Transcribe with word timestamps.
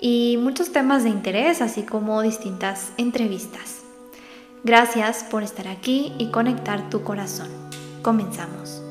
y 0.00 0.38
muchos 0.40 0.72
temas 0.72 1.04
de 1.04 1.10
interés, 1.10 1.60
así 1.60 1.82
como 1.82 2.22
distintas 2.22 2.92
entrevistas. 2.96 3.82
Gracias 4.64 5.24
por 5.24 5.42
estar 5.42 5.68
aquí 5.68 6.12
y 6.18 6.30
conectar 6.30 6.90
tu 6.90 7.02
corazón. 7.02 7.48
Comenzamos. 8.02 8.82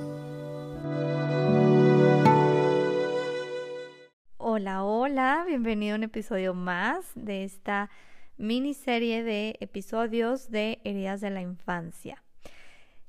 Hola, 4.38 4.84
hola, 4.84 5.44
bienvenido 5.46 5.94
a 5.94 5.98
un 5.98 6.04
episodio 6.04 6.54
más 6.54 7.12
de 7.16 7.44
esta 7.44 7.90
miniserie 8.38 9.24
de 9.24 9.58
episodios 9.60 10.50
de 10.50 10.80
heridas 10.84 11.22
de 11.22 11.30
la 11.30 11.42
infancia. 11.42 12.24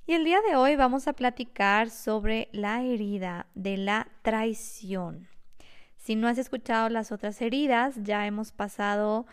Y 0.07 0.15
el 0.15 0.25
día 0.25 0.41
de 0.49 0.57
hoy 0.57 0.75
vamos 0.75 1.07
a 1.07 1.13
platicar 1.13 1.91
sobre 1.91 2.49
la 2.53 2.83
herida 2.83 3.47
de 3.55 3.77
la 3.77 4.09
traición. 4.23 5.29
Si 6.09 6.17
no 6.17 6.27
has 6.27 6.39
escuchado 6.39 6.89
las 6.89 7.13
otras 7.13 7.39
heridas, 7.43 7.97
ya 8.03 8.27
hemos 8.27 8.51
pasado 8.51 9.27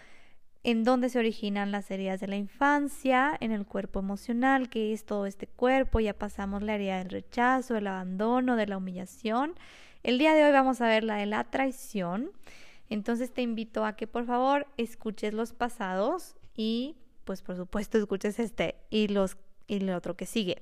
en 0.61 0.83
dónde 0.83 1.07
se 1.07 1.17
originan 1.17 1.71
las 1.71 1.89
heridas 1.89 2.19
de 2.19 2.27
la 2.27 2.35
infancia, 2.35 3.37
en 3.39 3.53
el 3.53 3.65
cuerpo 3.65 3.99
emocional, 3.99 4.67
que 4.67 4.91
es 4.91 5.05
todo 5.05 5.25
este 5.25 5.47
cuerpo, 5.47 6.01
ya 6.01 6.13
pasamos 6.13 6.63
la 6.63 6.75
herida 6.75 6.97
del 6.97 7.11
rechazo, 7.11 7.75
del 7.75 7.87
abandono, 7.87 8.57
de 8.57 8.67
la 8.67 8.75
humillación. 8.75 9.55
El 10.03 10.17
día 10.17 10.33
de 10.33 10.43
hoy 10.43 10.51
vamos 10.51 10.81
a 10.81 10.89
ver 10.89 11.05
la 11.05 11.15
de 11.15 11.27
la 11.27 11.45
traición. 11.45 12.31
Entonces 12.89 13.33
te 13.33 13.41
invito 13.41 13.85
a 13.85 13.95
que 13.95 14.05
por 14.05 14.25
favor 14.25 14.67
escuches 14.75 15.33
los 15.33 15.53
pasados 15.53 16.35
y 16.57 16.97
pues 17.23 17.41
por 17.41 17.55
supuesto 17.55 17.97
escuches 17.97 18.37
este 18.37 18.75
y 18.89 19.07
los 19.07 19.37
y 19.65 19.77
el 19.77 19.89
otro 19.91 20.17
que 20.17 20.25
sigue. 20.25 20.61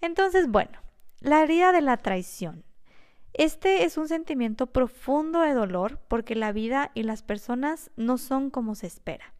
Entonces, 0.00 0.46
bueno, 0.46 0.78
la 1.18 1.42
herida 1.42 1.72
de 1.72 1.80
la 1.80 1.96
traición. 1.96 2.62
Este 3.32 3.84
es 3.84 3.96
un 3.96 4.08
sentimiento 4.08 4.66
profundo 4.66 5.40
de 5.40 5.54
dolor 5.54 6.00
porque 6.08 6.34
la 6.34 6.52
vida 6.52 6.90
y 6.94 7.04
las 7.04 7.22
personas 7.22 7.90
no 7.96 8.18
son 8.18 8.50
como 8.50 8.74
se 8.74 8.86
espera. 8.86 9.32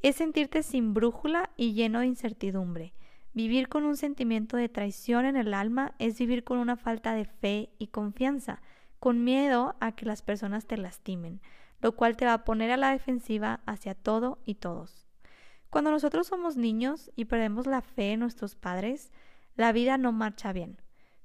Es 0.00 0.16
sentirte 0.16 0.62
sin 0.62 0.94
brújula 0.94 1.50
y 1.56 1.74
lleno 1.74 2.00
de 2.00 2.06
incertidumbre. 2.06 2.94
Vivir 3.34 3.68
con 3.68 3.84
un 3.84 3.96
sentimiento 3.96 4.56
de 4.56 4.68
traición 4.68 5.24
en 5.24 5.36
el 5.36 5.54
alma 5.54 5.94
es 5.98 6.18
vivir 6.18 6.42
con 6.42 6.58
una 6.58 6.76
falta 6.76 7.14
de 7.14 7.24
fe 7.24 7.70
y 7.78 7.86
confianza, 7.86 8.60
con 8.98 9.24
miedo 9.24 9.76
a 9.80 9.92
que 9.92 10.04
las 10.04 10.22
personas 10.22 10.66
te 10.66 10.76
lastimen, 10.76 11.40
lo 11.80 11.92
cual 11.92 12.16
te 12.16 12.26
va 12.26 12.34
a 12.34 12.44
poner 12.44 12.70
a 12.70 12.76
la 12.76 12.90
defensiva 12.90 13.60
hacia 13.66 13.94
todo 13.94 14.38
y 14.44 14.56
todos. 14.56 15.06
Cuando 15.70 15.90
nosotros 15.90 16.26
somos 16.26 16.56
niños 16.56 17.10
y 17.16 17.24
perdemos 17.24 17.66
la 17.66 17.80
fe 17.80 18.12
en 18.12 18.20
nuestros 18.20 18.54
padres, 18.54 19.10
la 19.54 19.72
vida 19.72 19.96
no 19.96 20.12
marcha 20.12 20.52
bien. 20.52 20.81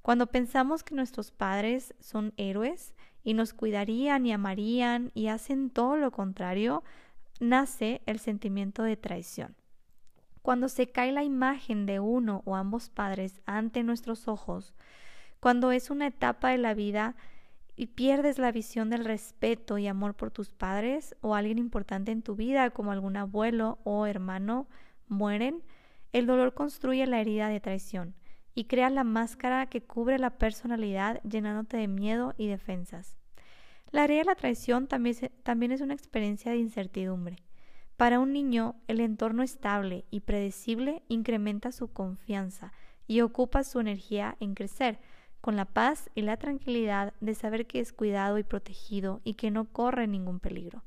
Cuando 0.08 0.28
pensamos 0.28 0.84
que 0.84 0.96
nuestros 0.96 1.32
padres 1.32 1.94
son 2.00 2.32
héroes 2.38 2.94
y 3.26 3.34
nos 3.34 3.54
cuidarían 3.54 4.26
y 4.26 4.32
amarían 4.32 5.12
y 5.14 5.28
hacen 5.28 5.70
todo 5.70 5.98
lo 5.98 6.12
contrario, 6.12 6.82
nace 7.42 8.02
el 8.06 8.20
sentimiento 8.20 8.84
de 8.84 8.96
traición. 8.96 9.58
Cuando 10.42 10.70
se 10.70 10.88
cae 10.88 11.12
la 11.12 11.26
imagen 11.26 11.86
de 11.86 12.00
uno 12.00 12.42
o 12.46 12.56
ambos 12.56 12.88
padres 12.90 13.42
ante 13.46 13.84
nuestros 13.84 14.30
ojos, 14.30 14.74
cuando 15.42 15.74
es 15.74 15.90
una 15.90 16.08
etapa 16.08 16.52
de 16.52 16.58
la 16.58 16.74
vida 16.74 17.18
y 17.76 17.88
pierdes 17.88 18.40
la 18.40 18.54
visión 18.54 18.90
del 18.90 19.04
respeto 19.04 19.78
y 19.78 19.88
amor 19.88 20.14
por 20.14 20.32
tus 20.32 20.54
padres 20.54 21.18
o 21.20 21.36
alguien 21.36 21.58
importante 21.58 22.14
en 22.14 22.22
tu 22.22 22.38
vida, 22.38 22.70
como 22.70 22.94
algún 22.94 23.18
abuelo 23.18 23.78
o 23.84 24.06
hermano, 24.06 24.70
mueren, 25.10 25.64
el 26.14 26.28
dolor 26.28 26.54
construye 26.54 27.06
la 27.08 27.20
herida 27.20 27.50
de 27.50 27.60
traición 27.60 28.16
y 28.58 28.64
crea 28.64 28.90
la 28.90 29.04
máscara 29.04 29.68
que 29.68 29.84
cubre 29.84 30.18
la 30.18 30.32
personalidad 30.32 31.22
llenándote 31.22 31.78
de 31.78 31.88
miedo 31.88 32.34
y 32.40 32.48
defensas. 32.48 33.16
La 33.92 34.04
herida 34.04 34.22
de 34.22 34.26
la 34.26 34.36
traición 34.36 34.88
también, 34.88 35.16
también 35.44 35.72
es 35.72 35.82
una 35.82 35.94
experiencia 35.94 36.52
de 36.52 36.58
incertidumbre. 36.58 37.44
Para 37.98 38.20
un 38.20 38.34
niño, 38.34 38.74
el 38.88 39.00
entorno 39.00 39.44
estable 39.44 40.06
y 40.10 40.22
predecible 40.22 41.04
incrementa 41.08 41.72
su 41.72 41.94
confianza 41.94 42.74
y 43.06 43.22
ocupa 43.22 43.64
su 43.64 43.80
energía 43.80 44.38
en 44.40 44.56
crecer, 44.56 44.98
con 45.40 45.56
la 45.56 45.66
paz 45.66 46.10
y 46.16 46.24
la 46.24 46.38
tranquilidad 46.38 47.14
de 47.22 47.36
saber 47.36 47.68
que 47.68 47.80
es 47.80 47.94
cuidado 47.94 48.40
y 48.40 48.44
protegido 48.44 49.22
y 49.24 49.36
que 49.36 49.52
no 49.52 49.66
corre 49.66 50.08
ningún 50.08 50.40
peligro. 50.40 50.84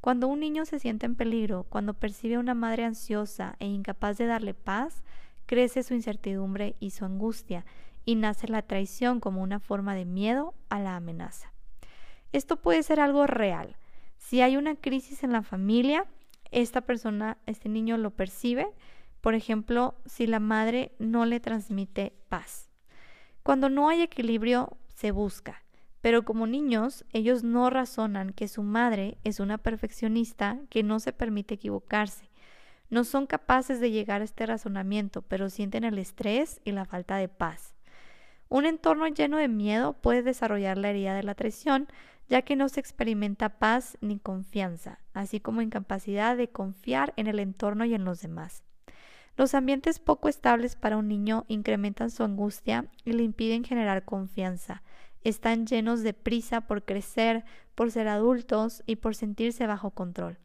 Cuando 0.00 0.28
un 0.28 0.38
niño 0.38 0.64
se 0.66 0.78
siente 0.78 1.06
en 1.06 1.16
peligro, 1.16 1.66
cuando 1.68 1.94
percibe 1.94 2.36
a 2.36 2.40
una 2.40 2.54
madre 2.54 2.84
ansiosa 2.84 3.56
e 3.58 3.66
incapaz 3.66 4.18
de 4.18 4.26
darle 4.26 4.54
paz, 4.54 5.02
crece 5.48 5.82
su 5.82 5.94
incertidumbre 5.94 6.76
y 6.78 6.90
su 6.90 7.06
angustia, 7.06 7.64
y 8.04 8.14
nace 8.14 8.46
la 8.48 8.62
traición 8.62 9.18
como 9.18 9.42
una 9.42 9.58
forma 9.58 9.94
de 9.94 10.04
miedo 10.04 10.54
a 10.68 10.78
la 10.78 10.94
amenaza. 10.94 11.52
Esto 12.32 12.60
puede 12.60 12.82
ser 12.82 13.00
algo 13.00 13.26
real. 13.26 13.76
Si 14.18 14.42
hay 14.42 14.56
una 14.56 14.76
crisis 14.76 15.24
en 15.24 15.32
la 15.32 15.42
familia, 15.42 16.04
esta 16.50 16.82
persona, 16.82 17.38
este 17.46 17.68
niño 17.68 17.96
lo 17.96 18.10
percibe, 18.10 18.68
por 19.22 19.34
ejemplo, 19.34 19.96
si 20.04 20.26
la 20.26 20.38
madre 20.38 20.92
no 20.98 21.24
le 21.24 21.40
transmite 21.40 22.12
paz. 22.28 22.70
Cuando 23.42 23.70
no 23.70 23.88
hay 23.88 24.02
equilibrio, 24.02 24.76
se 24.88 25.10
busca. 25.10 25.64
Pero 26.02 26.24
como 26.24 26.46
niños, 26.46 27.04
ellos 27.12 27.42
no 27.42 27.70
razonan 27.70 28.32
que 28.32 28.48
su 28.48 28.62
madre 28.62 29.16
es 29.24 29.40
una 29.40 29.56
perfeccionista 29.56 30.60
que 30.68 30.82
no 30.82 31.00
se 31.00 31.12
permite 31.12 31.54
equivocarse. 31.54 32.27
No 32.90 33.04
son 33.04 33.26
capaces 33.26 33.80
de 33.80 33.90
llegar 33.90 34.22
a 34.22 34.24
este 34.24 34.46
razonamiento, 34.46 35.22
pero 35.22 35.50
sienten 35.50 35.84
el 35.84 35.98
estrés 35.98 36.60
y 36.64 36.72
la 36.72 36.84
falta 36.84 37.16
de 37.16 37.28
paz. 37.28 37.74
Un 38.48 38.64
entorno 38.64 39.06
lleno 39.08 39.36
de 39.36 39.48
miedo 39.48 39.92
puede 39.92 40.22
desarrollar 40.22 40.78
la 40.78 40.90
herida 40.90 41.14
de 41.14 41.22
la 41.22 41.34
traición, 41.34 41.86
ya 42.28 42.42
que 42.42 42.56
no 42.56 42.68
se 42.68 42.80
experimenta 42.80 43.58
paz 43.58 43.98
ni 44.00 44.18
confianza, 44.18 45.00
así 45.12 45.40
como 45.40 45.62
incapacidad 45.62 46.36
de 46.36 46.48
confiar 46.48 47.12
en 47.16 47.26
el 47.26 47.40
entorno 47.40 47.84
y 47.84 47.94
en 47.94 48.04
los 48.04 48.20
demás. 48.20 48.62
Los 49.36 49.54
ambientes 49.54 49.98
poco 49.98 50.28
estables 50.28 50.74
para 50.76 50.96
un 50.96 51.08
niño 51.08 51.44
incrementan 51.48 52.10
su 52.10 52.24
angustia 52.24 52.86
y 53.04 53.12
le 53.12 53.22
impiden 53.22 53.64
generar 53.64 54.04
confianza. 54.04 54.82
Están 55.22 55.66
llenos 55.66 56.02
de 56.02 56.14
prisa 56.14 56.62
por 56.62 56.84
crecer, 56.84 57.44
por 57.74 57.90
ser 57.92 58.08
adultos 58.08 58.82
y 58.86 58.96
por 58.96 59.14
sentirse 59.14 59.66
bajo 59.66 59.90
control. 59.90 60.38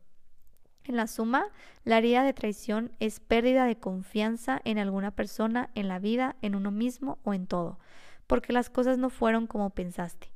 En 0.86 0.98
la 0.98 1.08
suma, 1.08 1.46
la 1.86 1.98
herida 1.98 2.24
de 2.24 2.34
traición 2.34 2.92
es 3.00 3.20
pérdida 3.22 3.66
de 3.66 3.78
confianza 3.78 4.62
en 4.66 4.78
alguna 4.78 5.12
persona, 5.12 5.70
en 5.76 5.88
la 5.88 6.00
vida, 6.00 6.36
en 6.42 6.56
uno 6.56 6.72
mismo 6.72 7.20
o 7.24 7.34
en 7.34 7.48
todo, 7.48 7.80
porque 8.28 8.52
las 8.52 8.70
cosas 8.70 8.98
no 8.98 9.10
fueron 9.10 9.48
como 9.48 9.70
pensaste. 9.70 10.34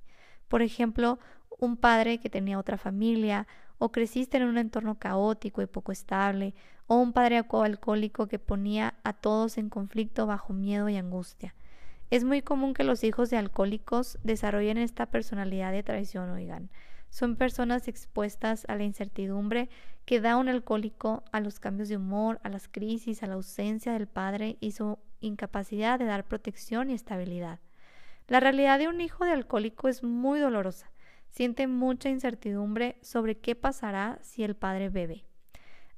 Por 0.48 0.62
ejemplo, 0.62 1.20
un 1.60 1.76
padre 1.76 2.20
que 2.20 2.30
tenía 2.30 2.60
otra 2.60 2.78
familia, 2.78 3.48
o 3.78 3.92
creciste 3.92 4.38
en 4.38 4.44
un 4.44 4.58
entorno 4.58 4.98
caótico 4.98 5.62
y 5.62 5.68
poco 5.68 5.92
estable, 5.92 6.56
o 6.88 6.96
un 6.96 7.12
padre 7.12 7.44
alcohólico 7.52 8.28
que 8.28 8.40
ponía 8.40 8.96
a 9.04 9.14
todos 9.14 9.58
en 9.58 9.70
conflicto 9.70 10.26
bajo 10.26 10.54
miedo 10.54 10.88
y 10.90 10.96
angustia. 10.96 11.54
Es 12.10 12.24
muy 12.24 12.42
común 12.42 12.74
que 12.74 12.86
los 12.86 13.04
hijos 13.04 13.30
de 13.30 13.38
alcohólicos 13.38 14.18
desarrollen 14.24 14.78
esta 14.78 15.08
personalidad 15.08 15.74
de 15.74 15.84
traición, 15.84 16.30
oigan. 16.30 16.70
Son 17.10 17.36
personas 17.36 17.88
expuestas 17.88 18.66
a 18.68 18.76
la 18.76 18.84
incertidumbre 18.84 19.70
que 20.06 20.22
da 20.22 20.38
un 20.38 20.50
alcohólico, 20.50 21.24
a 21.32 21.40
los 21.40 21.60
cambios 21.60 21.90
de 21.90 21.98
humor, 21.98 22.40
a 22.44 22.50
las 22.50 22.68
crisis, 22.68 23.24
a 23.24 23.28
la 23.28 23.34
ausencia 23.34 23.94
del 23.94 24.08
padre 24.08 24.58
y 24.60 24.72
su 24.72 24.98
incapacidad 25.20 26.00
de 26.00 26.06
dar 26.06 26.24
protección 26.24 26.90
y 26.90 26.94
estabilidad. 26.94 27.60
La 28.28 28.40
realidad 28.40 28.80
de 28.80 28.88
un 28.88 29.02
hijo 29.02 29.26
de 29.26 29.32
alcohólico 29.32 29.88
es 29.88 30.04
muy 30.04 30.40
dolorosa. 30.40 30.92
Siente 31.30 31.68
mucha 31.68 32.10
incertidumbre 32.10 32.98
sobre 33.02 33.38
qué 33.38 33.56
pasará 33.56 34.20
si 34.22 34.44
el 34.44 34.56
padre 34.56 34.90
bebe. 34.90 35.24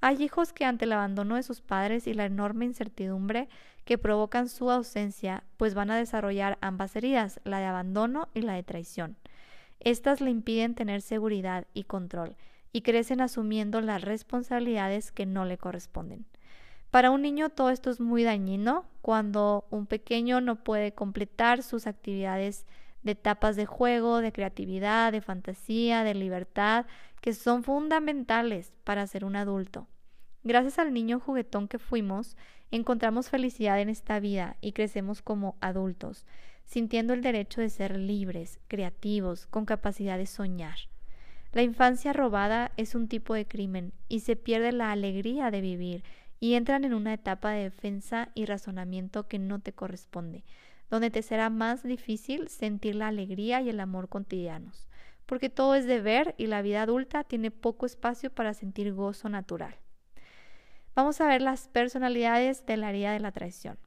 Hay 0.01 0.23
hijos 0.23 0.53
que 0.53 0.65
ante 0.65 0.85
el 0.85 0.93
abandono 0.93 1.35
de 1.35 1.43
sus 1.43 1.61
padres 1.61 2.07
y 2.07 2.13
la 2.13 2.25
enorme 2.25 2.65
incertidumbre 2.65 3.49
que 3.83 3.97
provocan 3.97 4.47
su 4.47 4.71
ausencia, 4.71 5.43
pues 5.57 5.73
van 5.73 5.91
a 5.91 5.97
desarrollar 5.97 6.57
ambas 6.61 6.95
heridas, 6.95 7.41
la 7.43 7.59
de 7.59 7.65
abandono 7.65 8.29
y 8.33 8.41
la 8.41 8.53
de 8.53 8.63
traición. 8.63 9.17
Estas 9.79 10.21
le 10.21 10.29
impiden 10.29 10.75
tener 10.75 11.01
seguridad 11.01 11.67
y 11.73 11.83
control, 11.83 12.35
y 12.71 12.81
crecen 12.81 13.21
asumiendo 13.21 13.81
las 13.81 14.01
responsabilidades 14.01 15.11
que 15.11 15.25
no 15.25 15.45
le 15.45 15.57
corresponden. 15.57 16.25
Para 16.91 17.11
un 17.11 17.21
niño 17.21 17.49
todo 17.49 17.69
esto 17.69 17.89
es 17.89 17.99
muy 17.99 18.23
dañino 18.23 18.85
cuando 19.01 19.67
un 19.69 19.85
pequeño 19.85 20.41
no 20.41 20.63
puede 20.63 20.93
completar 20.93 21.61
sus 21.61 21.87
actividades 21.87 22.65
de 23.03 23.11
etapas 23.11 23.55
de 23.55 23.65
juego, 23.65 24.19
de 24.21 24.31
creatividad, 24.31 25.11
de 25.11 25.21
fantasía, 25.21 26.03
de 26.03 26.15
libertad, 26.15 26.85
que 27.21 27.33
son 27.33 27.63
fundamentales 27.63 28.73
para 28.83 29.05
ser 29.07 29.23
un 29.23 29.35
adulto. 29.35 29.87
Gracias 30.43 30.79
al 30.79 30.93
niño 30.93 31.19
juguetón 31.19 31.67
que 31.67 31.79
fuimos, 31.79 32.37
encontramos 32.71 33.29
felicidad 33.29 33.79
en 33.81 33.89
esta 33.89 34.19
vida 34.19 34.57
y 34.61 34.71
crecemos 34.71 35.21
como 35.21 35.57
adultos, 35.61 36.25
sintiendo 36.69 37.15
el 37.15 37.23
derecho 37.23 37.61
de 37.61 37.69
ser 37.69 37.97
libres, 37.97 38.59
creativos, 38.67 39.47
con 39.47 39.65
capacidad 39.65 40.19
de 40.19 40.27
soñar. 40.27 40.77
La 41.51 41.63
infancia 41.63 42.13
robada 42.13 42.71
es 42.77 42.93
un 42.93 43.07
tipo 43.07 43.33
de 43.33 43.47
crimen 43.47 43.91
y 44.07 44.19
se 44.19 44.35
pierde 44.35 44.71
la 44.71 44.91
alegría 44.91 45.49
de 45.49 45.61
vivir 45.61 46.03
y 46.39 46.53
entran 46.53 46.83
en 46.83 46.93
una 46.93 47.15
etapa 47.15 47.49
de 47.49 47.63
defensa 47.63 48.29
y 48.35 48.45
razonamiento 48.45 49.27
que 49.27 49.39
no 49.39 49.57
te 49.57 49.73
corresponde, 49.73 50.43
donde 50.91 51.09
te 51.09 51.23
será 51.23 51.49
más 51.49 51.81
difícil 51.81 52.49
sentir 52.49 52.93
la 52.93 53.07
alegría 53.07 53.61
y 53.61 53.69
el 53.69 53.79
amor 53.79 54.07
cotidianos, 54.07 54.87
porque 55.25 55.49
todo 55.49 55.73
es 55.73 55.87
deber 55.87 56.35
y 56.37 56.45
la 56.45 56.61
vida 56.61 56.83
adulta 56.83 57.23
tiene 57.23 57.49
poco 57.49 57.87
espacio 57.87 58.29
para 58.29 58.53
sentir 58.53 58.93
gozo 58.93 59.27
natural. 59.27 59.73
Vamos 60.93 61.19
a 61.19 61.27
ver 61.27 61.41
las 61.41 61.67
personalidades 61.67 62.63
de 62.67 62.77
la 62.77 62.91
herida 62.91 63.11
de 63.11 63.21
la 63.21 63.31
traición. 63.31 63.79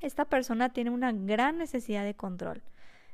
Esta 0.00 0.26
persona 0.26 0.68
tiene 0.68 0.90
una 0.90 1.12
gran 1.12 1.56
necesidad 1.56 2.04
de 2.04 2.14
control. 2.14 2.62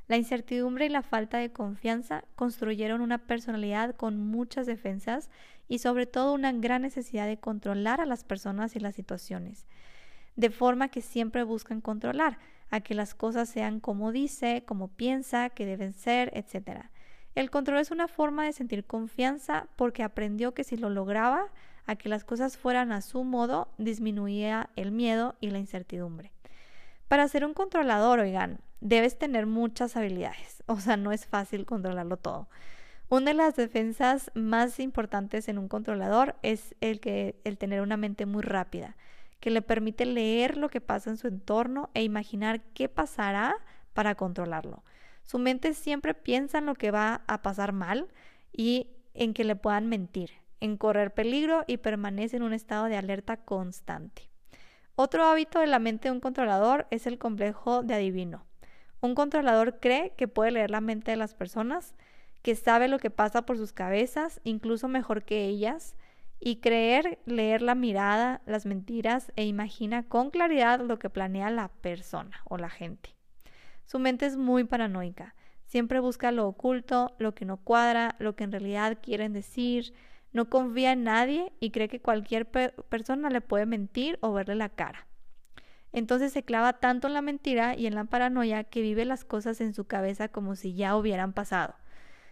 La 0.07 0.17
incertidumbre 0.17 0.85
y 0.85 0.89
la 0.89 1.01
falta 1.01 1.37
de 1.37 1.51
confianza 1.51 2.25
construyeron 2.35 2.99
una 2.99 3.19
personalidad 3.19 3.95
con 3.95 4.19
muchas 4.19 4.65
defensas 4.65 5.29
y 5.69 5.79
sobre 5.79 6.05
todo 6.05 6.33
una 6.33 6.51
gran 6.51 6.81
necesidad 6.81 7.25
de 7.25 7.37
controlar 7.37 8.01
a 8.01 8.05
las 8.05 8.25
personas 8.25 8.75
y 8.75 8.81
las 8.81 8.95
situaciones, 8.95 9.65
de 10.35 10.49
forma 10.49 10.89
que 10.89 11.01
siempre 11.01 11.43
buscan 11.43 11.79
controlar 11.79 12.37
a 12.69 12.81
que 12.81 12.95
las 12.95 13.15
cosas 13.15 13.47
sean 13.47 13.79
como 13.79 14.11
dice, 14.11 14.63
como 14.65 14.89
piensa, 14.89 15.49
que 15.51 15.65
deben 15.65 15.93
ser, 15.93 16.31
etc. 16.35 16.87
El 17.33 17.49
control 17.49 17.79
es 17.79 17.91
una 17.91 18.09
forma 18.09 18.43
de 18.43 18.51
sentir 18.51 18.83
confianza 18.83 19.67
porque 19.77 20.03
aprendió 20.03 20.53
que 20.53 20.65
si 20.65 20.75
lo 20.75 20.89
lograba, 20.89 21.47
a 21.85 21.95
que 21.95 22.09
las 22.09 22.25
cosas 22.25 22.57
fueran 22.57 22.91
a 22.91 23.01
su 23.01 23.23
modo, 23.23 23.69
disminuía 23.77 24.69
el 24.75 24.91
miedo 24.91 25.35
y 25.39 25.49
la 25.49 25.59
incertidumbre. 25.59 26.31
Para 27.13 27.27
ser 27.27 27.45
un 27.45 27.53
controlador, 27.53 28.21
oigan, 28.21 28.59
debes 28.81 29.19
tener 29.19 29.45
muchas 29.45 29.95
habilidades, 29.95 30.63
o 30.65 30.79
sea, 30.79 30.97
no 30.97 31.11
es 31.11 31.27
fácil 31.27 31.67
controlarlo 31.67 32.17
todo. 32.17 32.49
Una 33.07 33.25
de 33.27 33.33
las 33.35 33.55
defensas 33.55 34.31
más 34.33 34.79
importantes 34.79 35.47
en 35.47 35.59
un 35.59 35.67
controlador 35.67 36.35
es 36.41 36.73
el 36.81 36.99
que 36.99 37.39
el 37.43 37.59
tener 37.59 37.81
una 37.81 37.97
mente 37.97 38.25
muy 38.25 38.41
rápida, 38.41 38.95
que 39.39 39.51
le 39.51 39.61
permite 39.61 40.07
leer 40.07 40.57
lo 40.57 40.69
que 40.69 40.81
pasa 40.81 41.11
en 41.11 41.17
su 41.17 41.27
entorno 41.27 41.91
e 41.93 42.01
imaginar 42.01 42.61
qué 42.73 42.89
pasará 42.89 43.57
para 43.93 44.15
controlarlo. 44.15 44.83
Su 45.23 45.37
mente 45.37 45.75
siempre 45.75 46.15
piensa 46.15 46.57
en 46.57 46.65
lo 46.65 46.73
que 46.73 46.89
va 46.89 47.21
a 47.27 47.43
pasar 47.43 47.73
mal 47.73 48.07
y 48.51 48.87
en 49.13 49.35
que 49.35 49.43
le 49.43 49.55
puedan 49.55 49.87
mentir, 49.87 50.31
en 50.61 50.77
correr 50.77 51.13
peligro 51.13 51.63
y 51.67 51.77
permanece 51.77 52.37
en 52.37 52.41
un 52.41 52.53
estado 52.53 52.85
de 52.85 52.97
alerta 52.97 53.37
constante. 53.37 54.32
Otro 54.95 55.25
hábito 55.25 55.59
de 55.59 55.65
la 55.65 55.79
mente 55.79 56.07
de 56.07 56.11
un 56.11 56.19
controlador 56.19 56.85
es 56.91 57.07
el 57.07 57.17
complejo 57.17 57.81
de 57.81 57.95
adivino. 57.95 58.45
Un 59.01 59.15
controlador 59.15 59.79
cree 59.79 60.11
que 60.15 60.27
puede 60.27 60.51
leer 60.51 60.69
la 60.69 60.81
mente 60.81 61.09
de 61.09 61.17
las 61.17 61.33
personas, 61.33 61.95
que 62.43 62.53
sabe 62.53 62.87
lo 62.87 62.99
que 62.99 63.09
pasa 63.09 63.43
por 63.43 63.57
sus 63.57 63.73
cabezas, 63.73 64.39
incluso 64.43 64.87
mejor 64.87 65.23
que 65.23 65.45
ellas, 65.45 65.95
y 66.39 66.57
creer 66.57 67.17
leer 67.25 67.63
la 67.63 67.73
mirada, 67.73 68.41
las 68.45 68.67
mentiras 68.67 69.31
e 69.35 69.45
imagina 69.45 70.03
con 70.03 70.29
claridad 70.29 70.79
lo 70.79 70.99
que 70.99 71.09
planea 71.09 71.49
la 71.49 71.69
persona 71.69 72.41
o 72.45 72.57
la 72.57 72.69
gente. 72.69 73.15
Su 73.85 73.97
mente 73.97 74.27
es 74.27 74.37
muy 74.37 74.63
paranoica. 74.63 75.33
Siempre 75.65 76.01
busca 76.01 76.31
lo 76.31 76.47
oculto, 76.47 77.15
lo 77.17 77.33
que 77.33 77.45
no 77.45 77.57
cuadra, 77.57 78.15
lo 78.19 78.35
que 78.35 78.43
en 78.43 78.51
realidad 78.51 78.99
quieren 79.01 79.33
decir, 79.33 79.93
no 80.33 80.49
confía 80.49 80.91
en 80.91 81.03
nadie 81.03 81.53
y 81.59 81.69
cree 81.69 81.87
que 81.87 82.01
cualquier 82.01 82.47
persona 82.49 83.29
le 83.29 83.41
puede 83.41 83.65
mentir 83.65 84.17
o 84.21 84.33
verle 84.33 84.55
la 84.55 84.69
cara. 84.69 85.07
Entonces 85.91 86.33
se 86.33 86.43
clava 86.43 86.73
tanto 86.73 87.07
en 87.07 87.13
la 87.13 87.21
mentira 87.21 87.75
y 87.75 87.85
en 87.85 87.93
la 87.93 88.05
paranoia 88.05 88.63
que 88.63 88.81
vive 88.81 89.05
las 89.05 89.23
cosas 89.23 89.61
en 89.61 89.75
su 89.75 89.85
cabeza 89.85 90.27
como 90.27 90.55
si 90.55 90.73
ya 90.73 90.97
hubieran 90.97 91.33
pasado. 91.33 91.75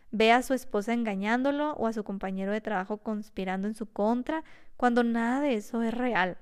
Ve 0.09 0.31
a 0.31 0.41
su 0.41 0.55
esposa 0.55 0.93
engañándolo 0.93 1.73
o 1.73 1.85
a 1.85 1.93
su 1.93 2.03
compañero 2.03 2.51
de 2.51 2.59
trabajo 2.59 2.97
conspirando 2.97 3.67
en 3.67 3.75
su 3.75 3.85
contra 3.85 4.43
cuando 4.77 5.03
nada 5.03 5.41
de 5.41 5.53
eso 5.53 5.83
es 5.83 5.93
real. 5.93 6.37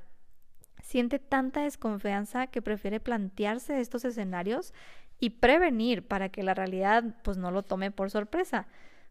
Siente 0.82 1.20
tanta 1.20 1.64
desconfianza 1.64 2.48
que 2.48 2.62
prefiere 2.62 3.02
plantearse 3.02 3.82
estos 3.82 4.06
escenarios 4.06 4.74
y 5.20 5.32
prevenir 5.32 6.08
para 6.08 6.30
que 6.30 6.42
la 6.42 6.54
realidad 6.54 7.04
pues 7.22 7.38
no 7.38 7.52
lo 7.52 7.64
tome 7.64 7.92
por 7.92 8.10
sorpresa 8.10 8.66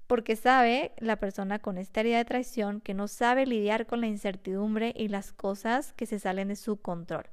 porque 0.08 0.36
sabe 0.36 0.92
la 0.98 1.16
persona 1.16 1.60
con 1.60 1.78
esta 1.78 2.00
herida 2.00 2.16
de 2.16 2.24
traición 2.24 2.80
que 2.80 2.94
no 2.94 3.06
sabe 3.06 3.46
lidiar 3.46 3.86
con 3.86 4.00
la 4.00 4.08
incertidumbre 4.08 4.92
y 4.96 5.08
las 5.08 5.32
cosas 5.32 5.92
que 5.92 6.06
se 6.06 6.18
salen 6.18 6.48
de 6.48 6.56
su 6.56 6.80
control. 6.80 7.26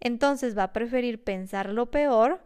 Entonces 0.00 0.56
va 0.56 0.62
a 0.62 0.72
preferir 0.72 1.22
pensar 1.22 1.68
lo 1.68 1.90
peor 1.90 2.40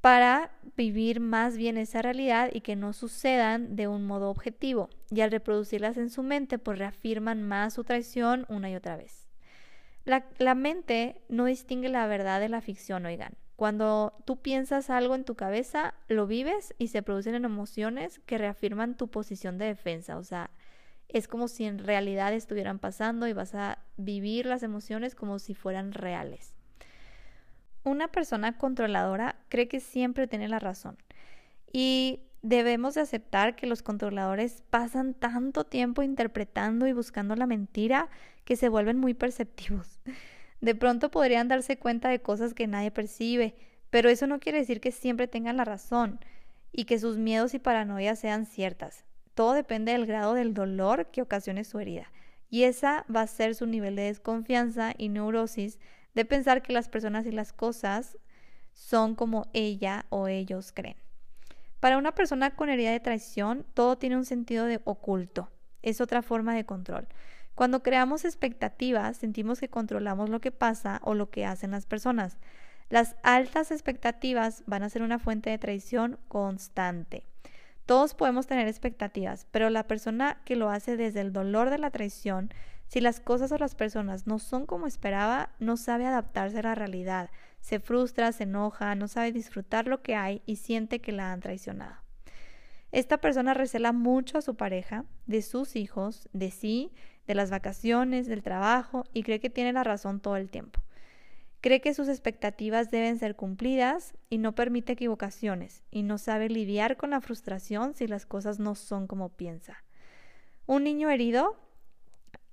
para 0.00 0.50
vivir 0.76 1.20
más 1.20 1.56
bien 1.56 1.78
esa 1.78 2.02
realidad 2.02 2.50
y 2.52 2.62
que 2.62 2.74
no 2.74 2.92
sucedan 2.92 3.76
de 3.76 3.86
un 3.86 4.04
modo 4.04 4.30
objetivo. 4.30 4.90
Y 5.10 5.20
al 5.20 5.30
reproducirlas 5.30 5.96
en 5.96 6.10
su 6.10 6.24
mente, 6.24 6.58
pues 6.58 6.78
reafirman 6.78 7.40
más 7.44 7.74
su 7.74 7.84
traición 7.84 8.46
una 8.48 8.68
y 8.68 8.74
otra 8.74 8.96
vez. 8.96 9.28
La, 10.04 10.26
la 10.38 10.56
mente 10.56 11.22
no 11.28 11.44
distingue 11.44 11.88
la 11.88 12.08
verdad 12.08 12.40
de 12.40 12.48
la 12.48 12.60
ficción, 12.60 13.06
oigan. 13.06 13.34
Cuando 13.62 14.12
tú 14.24 14.42
piensas 14.42 14.90
algo 14.90 15.14
en 15.14 15.22
tu 15.22 15.36
cabeza, 15.36 15.94
lo 16.08 16.26
vives 16.26 16.74
y 16.78 16.88
se 16.88 17.00
producen 17.00 17.36
emociones 17.44 18.18
que 18.26 18.36
reafirman 18.36 18.96
tu 18.96 19.06
posición 19.06 19.56
de 19.56 19.66
defensa. 19.66 20.16
O 20.16 20.24
sea, 20.24 20.50
es 21.06 21.28
como 21.28 21.46
si 21.46 21.66
en 21.66 21.78
realidad 21.78 22.34
estuvieran 22.34 22.80
pasando 22.80 23.28
y 23.28 23.32
vas 23.32 23.54
a 23.54 23.78
vivir 23.96 24.46
las 24.46 24.64
emociones 24.64 25.14
como 25.14 25.38
si 25.38 25.54
fueran 25.54 25.92
reales. 25.92 26.56
Una 27.84 28.08
persona 28.08 28.58
controladora 28.58 29.36
cree 29.48 29.68
que 29.68 29.78
siempre 29.78 30.26
tiene 30.26 30.48
la 30.48 30.58
razón 30.58 30.98
y 31.72 32.24
debemos 32.42 32.94
de 32.94 33.02
aceptar 33.02 33.54
que 33.54 33.68
los 33.68 33.84
controladores 33.84 34.64
pasan 34.70 35.14
tanto 35.14 35.62
tiempo 35.62 36.02
interpretando 36.02 36.88
y 36.88 36.94
buscando 36.94 37.36
la 37.36 37.46
mentira 37.46 38.08
que 38.44 38.56
se 38.56 38.68
vuelven 38.68 38.98
muy 38.98 39.14
perceptivos. 39.14 40.00
De 40.62 40.76
pronto 40.76 41.10
podrían 41.10 41.48
darse 41.48 41.76
cuenta 41.76 42.08
de 42.08 42.22
cosas 42.22 42.54
que 42.54 42.68
nadie 42.68 42.92
percibe, 42.92 43.56
pero 43.90 44.08
eso 44.08 44.28
no 44.28 44.38
quiere 44.38 44.58
decir 44.58 44.80
que 44.80 44.92
siempre 44.92 45.26
tengan 45.26 45.56
la 45.56 45.64
razón 45.64 46.20
y 46.70 46.84
que 46.84 47.00
sus 47.00 47.18
miedos 47.18 47.52
y 47.52 47.58
paranoias 47.58 48.20
sean 48.20 48.46
ciertas. 48.46 49.04
Todo 49.34 49.54
depende 49.54 49.90
del 49.90 50.06
grado 50.06 50.34
del 50.34 50.54
dolor 50.54 51.10
que 51.10 51.20
ocasione 51.20 51.64
su 51.64 51.80
herida. 51.80 52.12
Y 52.48 52.62
esa 52.62 53.04
va 53.14 53.22
a 53.22 53.26
ser 53.26 53.56
su 53.56 53.66
nivel 53.66 53.96
de 53.96 54.02
desconfianza 54.02 54.94
y 54.96 55.08
neurosis 55.08 55.80
de 56.14 56.24
pensar 56.24 56.62
que 56.62 56.72
las 56.72 56.88
personas 56.88 57.26
y 57.26 57.32
las 57.32 57.52
cosas 57.52 58.16
son 58.72 59.16
como 59.16 59.48
ella 59.52 60.06
o 60.10 60.28
ellos 60.28 60.70
creen. 60.70 60.96
Para 61.80 61.98
una 61.98 62.14
persona 62.14 62.54
con 62.54 62.68
herida 62.68 62.92
de 62.92 63.00
traición, 63.00 63.66
todo 63.74 63.98
tiene 63.98 64.16
un 64.16 64.24
sentido 64.24 64.66
de 64.66 64.80
oculto. 64.84 65.50
Es 65.82 66.00
otra 66.00 66.22
forma 66.22 66.54
de 66.54 66.64
control. 66.64 67.08
Cuando 67.54 67.82
creamos 67.82 68.24
expectativas, 68.24 69.16
sentimos 69.16 69.60
que 69.60 69.68
controlamos 69.68 70.30
lo 70.30 70.40
que 70.40 70.52
pasa 70.52 71.00
o 71.04 71.14
lo 71.14 71.30
que 71.30 71.44
hacen 71.44 71.72
las 71.72 71.86
personas. 71.86 72.38
Las 72.88 73.16
altas 73.22 73.70
expectativas 73.70 74.64
van 74.66 74.82
a 74.82 74.88
ser 74.88 75.02
una 75.02 75.18
fuente 75.18 75.50
de 75.50 75.58
traición 75.58 76.18
constante. 76.28 77.26
Todos 77.86 78.14
podemos 78.14 78.46
tener 78.46 78.68
expectativas, 78.68 79.46
pero 79.50 79.68
la 79.68 79.86
persona 79.86 80.40
que 80.44 80.56
lo 80.56 80.70
hace 80.70 80.96
desde 80.96 81.20
el 81.20 81.32
dolor 81.32 81.70
de 81.70 81.78
la 81.78 81.90
traición, 81.90 82.50
si 82.86 83.00
las 83.00 83.20
cosas 83.20 83.50
o 83.52 83.58
las 83.58 83.74
personas 83.74 84.26
no 84.26 84.38
son 84.38 84.66
como 84.66 84.86
esperaba, 84.86 85.50
no 85.58 85.76
sabe 85.76 86.06
adaptarse 86.06 86.58
a 86.60 86.62
la 86.62 86.74
realidad, 86.74 87.30
se 87.60 87.80
frustra, 87.80 88.32
se 88.32 88.44
enoja, 88.44 88.94
no 88.94 89.08
sabe 89.08 89.32
disfrutar 89.32 89.86
lo 89.86 90.02
que 90.02 90.14
hay 90.14 90.42
y 90.46 90.56
siente 90.56 91.00
que 91.00 91.12
la 91.12 91.32
han 91.32 91.40
traicionado. 91.40 91.96
Esta 92.92 93.18
persona 93.18 93.54
recela 93.54 93.92
mucho 93.92 94.38
a 94.38 94.42
su 94.42 94.54
pareja, 94.54 95.06
de 95.26 95.40
sus 95.42 95.76
hijos, 95.76 96.28
de 96.32 96.50
sí 96.50 96.92
de 97.26 97.34
las 97.34 97.50
vacaciones, 97.50 98.26
del 98.26 98.42
trabajo 98.42 99.04
y 99.12 99.22
cree 99.22 99.40
que 99.40 99.50
tiene 99.50 99.72
la 99.72 99.84
razón 99.84 100.20
todo 100.20 100.36
el 100.36 100.50
tiempo. 100.50 100.80
Cree 101.60 101.80
que 101.80 101.94
sus 101.94 102.08
expectativas 102.08 102.90
deben 102.90 103.18
ser 103.18 103.36
cumplidas 103.36 104.14
y 104.28 104.38
no 104.38 104.54
permite 104.54 104.94
equivocaciones 104.94 105.84
y 105.90 106.02
no 106.02 106.18
sabe 106.18 106.48
lidiar 106.48 106.96
con 106.96 107.10
la 107.10 107.20
frustración 107.20 107.94
si 107.94 108.08
las 108.08 108.26
cosas 108.26 108.58
no 108.58 108.74
son 108.74 109.06
como 109.06 109.28
piensa. 109.28 109.84
Un 110.66 110.84
niño 110.84 111.08
herido 111.08 111.56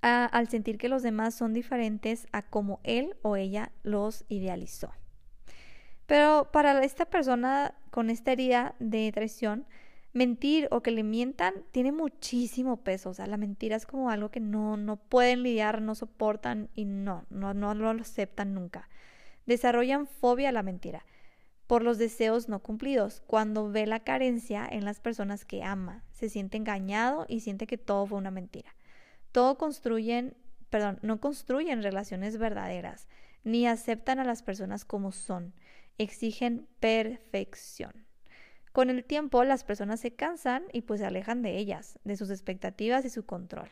al 0.00 0.48
sentir 0.48 0.78
que 0.78 0.88
los 0.88 1.02
demás 1.02 1.34
son 1.34 1.52
diferentes 1.52 2.26
a 2.32 2.42
como 2.42 2.80
él 2.84 3.16
o 3.22 3.36
ella 3.36 3.72
los 3.82 4.24
idealizó. 4.28 4.92
Pero 6.06 6.50
para 6.52 6.82
esta 6.82 7.04
persona 7.04 7.74
con 7.90 8.10
esta 8.10 8.32
herida 8.32 8.74
de 8.78 9.10
traición, 9.12 9.66
mentir 10.12 10.68
o 10.70 10.82
que 10.82 10.90
le 10.90 11.02
mientan 11.02 11.54
tiene 11.72 11.92
muchísimo 11.92 12.78
peso. 12.78 13.10
O 13.10 13.14
sea, 13.14 13.26
la 13.26 13.36
mentira 13.36 13.76
es 13.76 13.86
como 13.86 14.10
algo 14.10 14.30
que 14.30 14.40
no, 14.40 14.76
no 14.76 14.96
pueden 14.96 15.42
lidiar, 15.42 15.82
no 15.82 15.94
soportan 15.94 16.68
y 16.74 16.84
no, 16.84 17.24
no, 17.30 17.54
no 17.54 17.74
lo 17.74 17.90
aceptan 17.90 18.54
nunca. 18.54 18.88
Desarrollan 19.46 20.06
fobia 20.06 20.50
a 20.50 20.52
la 20.52 20.62
mentira. 20.62 21.04
por 21.66 21.84
los 21.84 21.98
deseos 21.98 22.48
no 22.48 22.58
cumplidos, 22.58 23.22
cuando 23.28 23.70
ve 23.70 23.86
la 23.86 24.00
carencia 24.00 24.66
en 24.68 24.84
las 24.84 24.98
personas 24.98 25.44
que 25.44 25.62
ama, 25.62 26.02
se 26.12 26.28
siente 26.28 26.56
engañado 26.56 27.26
y 27.28 27.40
siente 27.40 27.68
que 27.68 27.78
todo 27.78 28.06
fue 28.06 28.18
una 28.18 28.32
mentira. 28.32 28.74
Todo 29.30 29.56
construyen, 29.56 30.36
perdón, 30.68 30.98
no 31.02 31.20
construyen 31.20 31.84
relaciones 31.84 32.38
verdaderas, 32.38 33.06
ni 33.44 33.68
aceptan 33.68 34.18
a 34.18 34.24
las 34.24 34.42
personas 34.42 34.84
como 34.84 35.12
son, 35.12 35.54
exigen 35.96 36.66
perfección. 36.80 38.09
Con 38.72 38.88
el 38.88 39.04
tiempo 39.04 39.42
las 39.42 39.64
personas 39.64 39.98
se 39.98 40.12
cansan 40.12 40.62
y 40.72 40.82
pues 40.82 41.00
se 41.00 41.06
alejan 41.06 41.42
de 41.42 41.58
ellas, 41.58 41.98
de 42.04 42.16
sus 42.16 42.30
expectativas 42.30 43.04
y 43.04 43.10
su 43.10 43.26
control. 43.26 43.68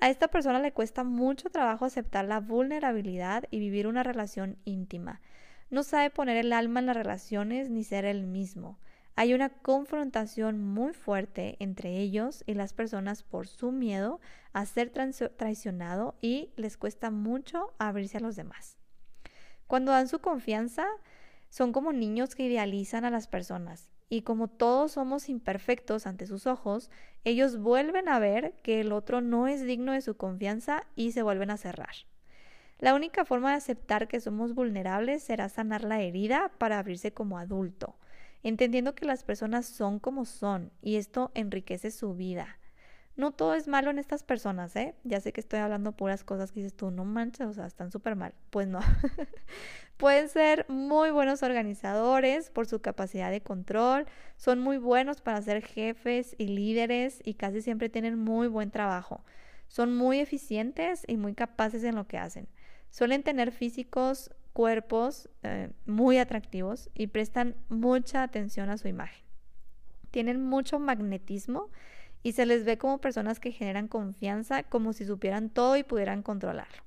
A 0.00 0.08
esta 0.08 0.28
persona 0.28 0.58
le 0.58 0.72
cuesta 0.72 1.04
mucho 1.04 1.50
trabajo 1.50 1.84
aceptar 1.84 2.24
la 2.24 2.40
vulnerabilidad 2.40 3.44
y 3.50 3.58
vivir 3.58 3.86
una 3.86 4.02
relación 4.02 4.58
íntima. 4.64 5.20
No 5.68 5.82
sabe 5.82 6.10
poner 6.10 6.38
el 6.38 6.52
alma 6.54 6.80
en 6.80 6.86
las 6.86 6.96
relaciones 6.96 7.68
ni 7.68 7.84
ser 7.84 8.06
el 8.06 8.26
mismo. 8.26 8.78
Hay 9.16 9.34
una 9.34 9.50
confrontación 9.50 10.60
muy 10.60 10.94
fuerte 10.94 11.56
entre 11.60 11.98
ellos 11.98 12.42
y 12.46 12.54
las 12.54 12.72
personas 12.72 13.22
por 13.22 13.46
su 13.46 13.70
miedo 13.70 14.20
a 14.52 14.64
ser 14.64 14.90
traicionado 14.90 16.16
y 16.22 16.50
les 16.56 16.76
cuesta 16.78 17.10
mucho 17.10 17.74
abrirse 17.78 18.18
a 18.18 18.20
los 18.20 18.36
demás. 18.36 18.78
Cuando 19.66 19.92
dan 19.92 20.08
su 20.08 20.20
confianza, 20.20 20.86
son 21.50 21.72
como 21.72 21.92
niños 21.92 22.34
que 22.34 22.44
idealizan 22.44 23.04
a 23.04 23.10
las 23.10 23.26
personas 23.26 23.90
y 24.08 24.22
como 24.22 24.48
todos 24.48 24.92
somos 24.92 25.28
imperfectos 25.28 26.06
ante 26.06 26.26
sus 26.26 26.46
ojos, 26.46 26.90
ellos 27.24 27.58
vuelven 27.58 28.08
a 28.08 28.18
ver 28.18 28.54
que 28.62 28.80
el 28.80 28.92
otro 28.92 29.20
no 29.20 29.48
es 29.48 29.64
digno 29.64 29.92
de 29.92 30.00
su 30.00 30.16
confianza 30.16 30.84
y 30.94 31.12
se 31.12 31.22
vuelven 31.22 31.50
a 31.50 31.56
cerrar. 31.56 31.94
La 32.78 32.94
única 32.94 33.24
forma 33.24 33.50
de 33.50 33.56
aceptar 33.56 34.06
que 34.06 34.20
somos 34.20 34.54
vulnerables 34.54 35.22
será 35.22 35.48
sanar 35.48 35.82
la 35.82 36.02
herida 36.02 36.52
para 36.58 36.78
abrirse 36.78 37.12
como 37.12 37.38
adulto, 37.38 37.96
entendiendo 38.42 38.94
que 38.94 39.06
las 39.06 39.24
personas 39.24 39.66
son 39.66 39.98
como 39.98 40.24
son 40.24 40.70
y 40.82 40.96
esto 40.96 41.32
enriquece 41.34 41.90
su 41.90 42.14
vida. 42.14 42.58
No 43.16 43.32
todo 43.32 43.54
es 43.54 43.66
malo 43.66 43.90
en 43.90 43.98
estas 43.98 44.22
personas, 44.22 44.76
¿eh? 44.76 44.94
Ya 45.04 45.20
sé 45.20 45.32
que 45.32 45.40
estoy 45.40 45.60
hablando 45.60 45.92
puras 45.92 46.22
cosas 46.22 46.52
que 46.52 46.60
dices 46.60 46.76
tú, 46.76 46.90
no 46.90 47.06
manches, 47.06 47.46
o 47.46 47.52
sea, 47.54 47.66
están 47.66 47.90
súper 47.90 48.14
mal. 48.14 48.34
Pues 48.50 48.68
no. 48.68 48.80
Pueden 49.96 50.28
ser 50.28 50.66
muy 50.68 51.10
buenos 51.10 51.42
organizadores 51.42 52.50
por 52.50 52.66
su 52.66 52.82
capacidad 52.82 53.30
de 53.30 53.40
control, 53.40 54.04
son 54.36 54.58
muy 54.60 54.76
buenos 54.76 55.22
para 55.22 55.40
ser 55.40 55.62
jefes 55.62 56.34
y 56.36 56.48
líderes 56.48 57.20
y 57.24 57.34
casi 57.34 57.62
siempre 57.62 57.88
tienen 57.88 58.18
muy 58.18 58.48
buen 58.48 58.70
trabajo. 58.70 59.24
Son 59.68 59.96
muy 59.96 60.20
eficientes 60.20 61.02
y 61.06 61.16
muy 61.16 61.32
capaces 61.32 61.82
en 61.84 61.94
lo 61.94 62.06
que 62.06 62.18
hacen. 62.18 62.46
Suelen 62.90 63.22
tener 63.22 63.50
físicos, 63.50 64.30
cuerpos 64.52 65.30
eh, 65.42 65.70
muy 65.86 66.18
atractivos 66.18 66.90
y 66.94 67.06
prestan 67.06 67.56
mucha 67.70 68.22
atención 68.22 68.68
a 68.68 68.76
su 68.76 68.88
imagen. 68.88 69.24
Tienen 70.10 70.42
mucho 70.42 70.78
magnetismo 70.78 71.70
y 72.26 72.32
se 72.32 72.44
les 72.44 72.64
ve 72.64 72.76
como 72.76 72.98
personas 72.98 73.38
que 73.38 73.52
generan 73.52 73.86
confianza, 73.86 74.64
como 74.64 74.92
si 74.92 75.04
supieran 75.04 75.48
todo 75.48 75.76
y 75.76 75.84
pudieran 75.84 76.24
controlarlo. 76.24 76.82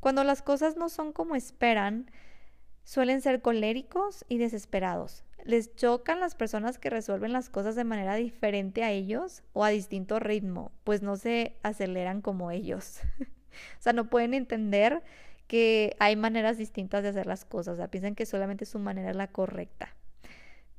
Cuando 0.00 0.24
las 0.24 0.40
cosas 0.40 0.78
no 0.78 0.88
son 0.88 1.12
como 1.12 1.36
esperan, 1.36 2.10
suelen 2.82 3.20
ser 3.20 3.42
coléricos 3.42 4.24
y 4.30 4.38
desesperados. 4.38 5.24
Les 5.44 5.76
chocan 5.76 6.20
las 6.20 6.34
personas 6.34 6.78
que 6.78 6.88
resuelven 6.88 7.34
las 7.34 7.50
cosas 7.50 7.76
de 7.76 7.84
manera 7.84 8.14
diferente 8.14 8.82
a 8.82 8.90
ellos 8.92 9.42
o 9.52 9.62
a 9.62 9.68
distinto 9.68 10.18
ritmo, 10.20 10.72
pues 10.84 11.02
no 11.02 11.16
se 11.16 11.58
aceleran 11.62 12.22
como 12.22 12.50
ellos. 12.50 13.00
o 13.20 13.82
sea, 13.82 13.92
no 13.92 14.08
pueden 14.08 14.32
entender 14.32 15.02
que 15.48 15.96
hay 15.98 16.16
maneras 16.16 16.56
distintas 16.56 17.02
de 17.02 17.10
hacer 17.10 17.26
las 17.26 17.44
cosas, 17.44 17.74
o 17.74 17.76
sea, 17.76 17.88
piensan 17.88 18.14
que 18.14 18.24
solamente 18.24 18.64
su 18.64 18.78
manera 18.78 19.10
es 19.10 19.16
la 19.16 19.26
correcta. 19.26 19.94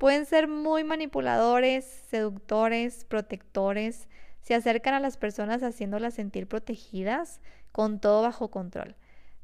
Pueden 0.03 0.25
ser 0.25 0.50
muy 0.50 0.83
manipuladores, 0.83 1.86
seductores, 1.86 3.05
protectores, 3.05 4.10
se 4.41 4.53
acercan 4.53 4.93
a 4.95 5.00
las 5.00 5.15
personas 5.15 5.63
haciéndolas 5.63 6.13
sentir 6.13 6.45
protegidas, 6.45 7.39
con 7.72 8.01
todo 8.01 8.22
bajo 8.22 8.51
control. 8.51 8.98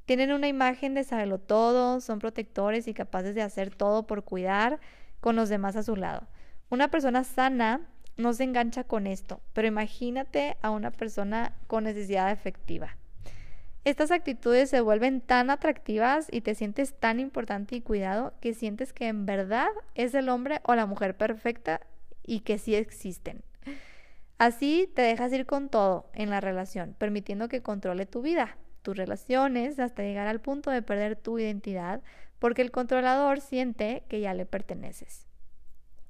Tienen 0.03 0.33
una 0.33 0.49
imagen 0.49 0.95
de 0.95 1.05
saberlo 1.05 1.39
todo, 1.39 2.01
son 2.01 2.19
protectores 2.19 2.89
y 2.89 2.93
capaces 2.93 3.35
de 3.35 3.41
hacer 3.41 3.73
todo 3.73 4.05
por 4.05 4.25
cuidar 4.25 4.81
con 5.21 5.37
los 5.37 5.47
demás 5.47 5.77
a 5.77 5.83
su 5.83 5.95
lado. 5.95 6.27
Una 6.69 6.91
persona 6.91 7.23
sana 7.23 7.87
no 8.17 8.33
se 8.33 8.43
engancha 8.43 8.83
con 8.83 9.07
esto, 9.07 9.39
pero 9.53 9.69
imagínate 9.69 10.57
a 10.61 10.71
una 10.71 10.91
persona 10.91 11.53
con 11.67 11.85
necesidad 11.85 12.31
efectiva. 12.31 12.98
Estas 13.85 14.11
actitudes 14.11 14.69
se 14.69 14.81
vuelven 14.81 15.21
tan 15.21 15.49
atractivas 15.49 16.27
y 16.31 16.41
te 16.41 16.53
sientes 16.53 16.93
tan 16.93 17.19
importante 17.19 17.75
y 17.75 17.81
cuidado 17.81 18.33
que 18.41 18.53
sientes 18.53 18.91
que 18.91 19.07
en 19.07 19.25
verdad 19.25 19.69
es 19.95 20.13
el 20.13 20.29
hombre 20.29 20.59
o 20.63 20.75
la 20.75 20.85
mujer 20.85 21.15
perfecta 21.15 21.81
y 22.25 22.41
que 22.41 22.57
sí 22.57 22.75
existen. 22.75 23.41
Así 24.37 24.89
te 24.93 25.01
dejas 25.01 25.33
ir 25.33 25.45
con 25.45 25.69
todo 25.69 26.09
en 26.13 26.29
la 26.29 26.39
relación, 26.39 26.95
permitiendo 26.97 27.47
que 27.47 27.61
controle 27.61 28.05
tu 28.05 28.21
vida, 28.21 28.57
tus 28.81 28.95
relaciones, 28.95 29.79
hasta 29.79 30.03
llegar 30.03 30.27
al 30.27 30.39
punto 30.39 30.71
de 30.71 30.81
perder 30.81 31.15
tu 31.15 31.39
identidad, 31.39 32.01
porque 32.37 32.61
el 32.61 32.71
controlador 32.71 33.41
siente 33.41 34.03
que 34.07 34.21
ya 34.21 34.33
le 34.33 34.45
perteneces. 34.45 35.27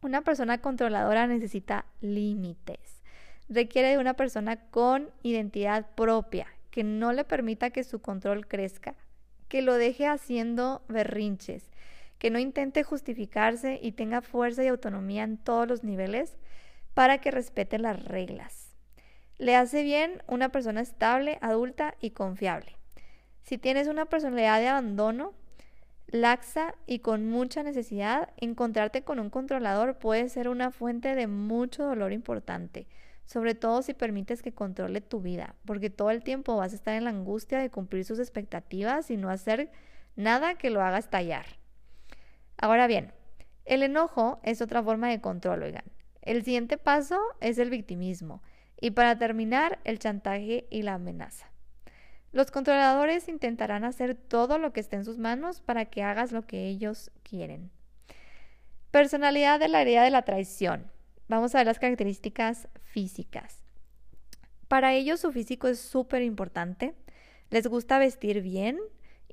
Una 0.01 0.21
persona 0.21 0.59
controladora 0.59 1.27
necesita 1.27 1.85
límites. 2.01 3.01
Requiere 3.47 3.89
de 3.89 3.97
una 3.97 4.13
persona 4.13 4.57
con 4.69 5.09
identidad 5.23 5.87
propia, 5.95 6.47
que 6.71 6.83
no 6.83 7.13
le 7.13 7.23
permita 7.23 7.69
que 7.69 7.83
su 7.83 7.99
control 7.99 8.47
crezca, 8.47 8.95
que 9.47 9.61
lo 9.61 9.75
deje 9.75 10.07
haciendo 10.07 10.83
berrinches, 10.87 11.69
que 12.17 12.29
no 12.29 12.39
intente 12.39 12.83
justificarse 12.83 13.79
y 13.81 13.93
tenga 13.93 14.21
fuerza 14.21 14.63
y 14.63 14.67
autonomía 14.67 15.23
en 15.23 15.37
todos 15.37 15.67
los 15.67 15.83
niveles 15.83 16.37
para 16.93 17.19
que 17.19 17.31
respete 17.31 17.79
las 17.79 18.03
reglas. 18.03 18.75
Le 19.37 19.55
hace 19.55 19.83
bien 19.83 20.21
una 20.27 20.49
persona 20.49 20.81
estable, 20.81 21.39
adulta 21.41 21.95
y 22.01 22.11
confiable. 22.11 22.75
Si 23.43 23.57
tienes 23.57 23.87
una 23.87 24.05
personalidad 24.05 24.59
de 24.59 24.67
abandono, 24.67 25.33
laxa 26.07 26.75
y 26.85 26.99
con 26.99 27.29
mucha 27.29 27.63
necesidad, 27.63 28.29
encontrarte 28.37 29.03
con 29.03 29.19
un 29.19 29.29
controlador 29.29 29.97
puede 29.97 30.27
ser 30.29 30.49
una 30.49 30.71
fuente 30.71 31.15
de 31.15 31.27
mucho 31.27 31.85
dolor 31.85 32.11
importante 32.11 32.87
sobre 33.29 33.53
todo 33.53 33.83
si 33.83 33.93
permites 33.93 34.41
que 34.41 34.55
controle 34.55 35.01
tu 35.01 35.21
vida, 35.21 35.53
porque 35.63 35.91
todo 35.91 36.09
el 36.09 36.23
tiempo 36.23 36.57
vas 36.57 36.71
a 36.71 36.75
estar 36.75 36.95
en 36.95 37.03
la 37.03 37.11
angustia 37.11 37.59
de 37.59 37.69
cumplir 37.69 38.03
sus 38.03 38.17
expectativas 38.17 39.11
y 39.11 39.17
no 39.17 39.29
hacer 39.29 39.71
nada 40.15 40.55
que 40.55 40.71
lo 40.71 40.81
haga 40.81 40.97
estallar. 40.97 41.45
Ahora 42.57 42.87
bien, 42.87 43.13
el 43.65 43.83
enojo 43.83 44.39
es 44.41 44.63
otra 44.63 44.81
forma 44.81 45.09
de 45.09 45.21
control, 45.21 45.61
oigan. 45.61 45.83
El 46.23 46.43
siguiente 46.43 46.79
paso 46.79 47.19
es 47.39 47.59
el 47.59 47.69
victimismo 47.69 48.41
y 48.81 48.91
para 48.91 49.19
terminar, 49.19 49.77
el 49.83 49.99
chantaje 49.99 50.65
y 50.71 50.81
la 50.81 50.95
amenaza. 50.95 51.51
Los 52.31 52.49
controladores 52.49 53.29
intentarán 53.29 53.83
hacer 53.83 54.15
todo 54.15 54.57
lo 54.57 54.73
que 54.73 54.79
esté 54.79 54.95
en 54.95 55.05
sus 55.05 55.19
manos 55.19 55.61
para 55.61 55.85
que 55.85 56.01
hagas 56.01 56.31
lo 56.31 56.47
que 56.47 56.65
ellos 56.65 57.11
quieren. 57.21 57.69
Personalidad 58.89 59.59
de 59.59 59.67
la 59.67 59.83
herida 59.83 60.03
de 60.03 60.09
la 60.09 60.23
traición. 60.23 60.89
Vamos 61.29 61.53
a 61.53 61.59
ver 61.59 61.67
las 61.67 61.77
características 61.77 62.67
físicas. 62.81 63.63
Para 64.67 64.93
ellos 64.93 65.19
su 65.19 65.31
físico 65.31 65.67
es 65.67 65.79
súper 65.79 66.23
importante. 66.23 66.95
Les 67.51 67.67
gusta 67.67 67.99
vestir 67.99 68.41
bien 68.41 68.79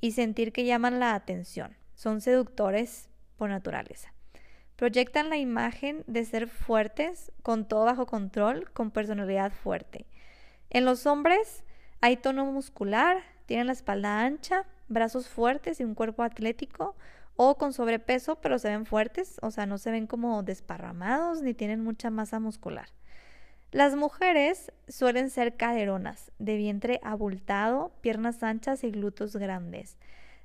y 0.00 0.12
sentir 0.12 0.52
que 0.52 0.66
llaman 0.66 1.00
la 1.00 1.14
atención. 1.14 1.74
Son 1.94 2.20
seductores 2.20 3.08
por 3.38 3.48
naturaleza. 3.48 4.12
Proyectan 4.76 5.30
la 5.30 5.38
imagen 5.38 6.04
de 6.06 6.26
ser 6.26 6.48
fuertes, 6.48 7.32
con 7.42 7.66
todo 7.66 7.86
bajo 7.86 8.04
control, 8.04 8.70
con 8.72 8.90
personalidad 8.90 9.50
fuerte. 9.50 10.06
En 10.68 10.84
los 10.84 11.06
hombres 11.06 11.64
hay 12.02 12.18
tono 12.18 12.44
muscular, 12.44 13.22
tienen 13.46 13.68
la 13.68 13.72
espalda 13.72 14.20
ancha, 14.20 14.66
brazos 14.88 15.28
fuertes 15.28 15.80
y 15.80 15.84
un 15.84 15.94
cuerpo 15.94 16.22
atlético, 16.22 16.94
o 17.36 17.56
con 17.56 17.72
sobrepeso, 17.72 18.36
pero 18.40 18.58
se 18.58 18.68
ven 18.68 18.86
fuertes, 18.86 19.38
o 19.42 19.50
sea, 19.50 19.66
no 19.66 19.78
se 19.78 19.90
ven 19.90 20.06
como 20.06 20.42
desparramados 20.42 21.42
ni 21.42 21.54
tienen 21.54 21.82
mucha 21.82 22.10
masa 22.10 22.40
muscular. 22.40 22.88
Las 23.72 23.94
mujeres 23.94 24.72
suelen 24.88 25.28
ser 25.28 25.56
caderonas, 25.56 26.32
de 26.38 26.56
vientre 26.56 27.00
abultado, 27.02 27.92
piernas 28.00 28.42
anchas 28.42 28.84
y 28.84 28.90
glúteos 28.90 29.36
grandes. 29.36 29.98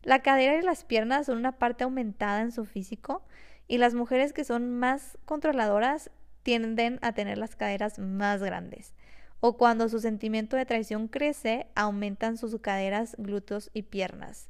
La 0.04 0.22
cadera 0.22 0.58
y 0.58 0.62
las 0.62 0.84
piernas 0.84 1.28
son 1.28 1.38
una 1.38 1.54
parte 1.54 1.84
aumentada 1.84 2.42
en 2.42 2.52
su 2.52 2.66
físico 2.66 3.24
y 3.68 3.78
las 3.78 3.94
mujeres 3.94 4.34
que 4.34 4.44
son 4.44 4.72
más 4.72 5.18
controladoras 5.26 6.10
tienden 6.44 7.00
a 7.02 7.14
tener 7.14 7.38
las 7.38 7.56
caderas 7.56 8.00
más 8.00 8.42
grandes. 8.42 8.94
O 9.40 9.58
cuando 9.58 9.88
su 9.90 10.00
sentimiento 10.00 10.58
de 10.58 10.66
traición 10.66 11.08
crece, 11.08 11.68
aumentan 11.76 12.38
sus 12.38 12.60
caderas, 12.60 13.16
glúteos 13.18 13.70
y 13.74 13.84
piernas. 13.84 14.50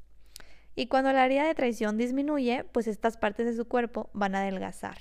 Y 0.76 0.88
cuando 0.88 1.12
la 1.12 1.26
herida 1.26 1.46
de 1.46 1.56
traición 1.56 1.98
disminuye, 1.98 2.64
pues 2.72 2.88
estas 2.88 3.18
partes 3.18 3.46
de 3.46 3.56
su 3.56 3.68
cuerpo 3.68 4.10
van 4.14 4.36
a 4.36 4.42
adelgazar. 4.42 4.98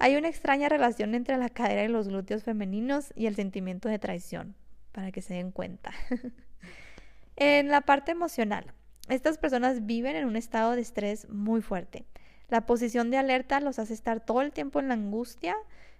Hay 0.00 0.16
una 0.16 0.28
extraña 0.28 0.68
relación 0.68 1.14
entre 1.14 1.36
la 1.38 1.48
cadera 1.48 1.84
y 1.84 1.88
los 1.88 2.08
glúteos 2.08 2.44
femeninos 2.44 3.12
y 3.16 3.26
el 3.26 3.34
sentimiento 3.34 3.88
de 3.88 3.98
traición, 3.98 4.54
para 4.92 5.10
que 5.10 5.22
se 5.22 5.34
den 5.34 5.50
cuenta. 5.50 5.92
en 7.36 7.68
la 7.68 7.80
parte 7.80 8.12
emocional, 8.12 8.72
estas 9.08 9.38
personas 9.38 9.86
viven 9.86 10.16
en 10.16 10.26
un 10.26 10.36
estado 10.36 10.72
de 10.72 10.82
estrés 10.82 11.28
muy 11.28 11.62
fuerte. 11.62 12.04
La 12.48 12.66
posición 12.66 13.10
de 13.10 13.16
alerta 13.16 13.60
los 13.60 13.78
hace 13.78 13.94
estar 13.94 14.24
todo 14.24 14.42
el 14.42 14.52
tiempo 14.52 14.80
en 14.80 14.88
la 14.88 14.94
angustia, 14.94 15.56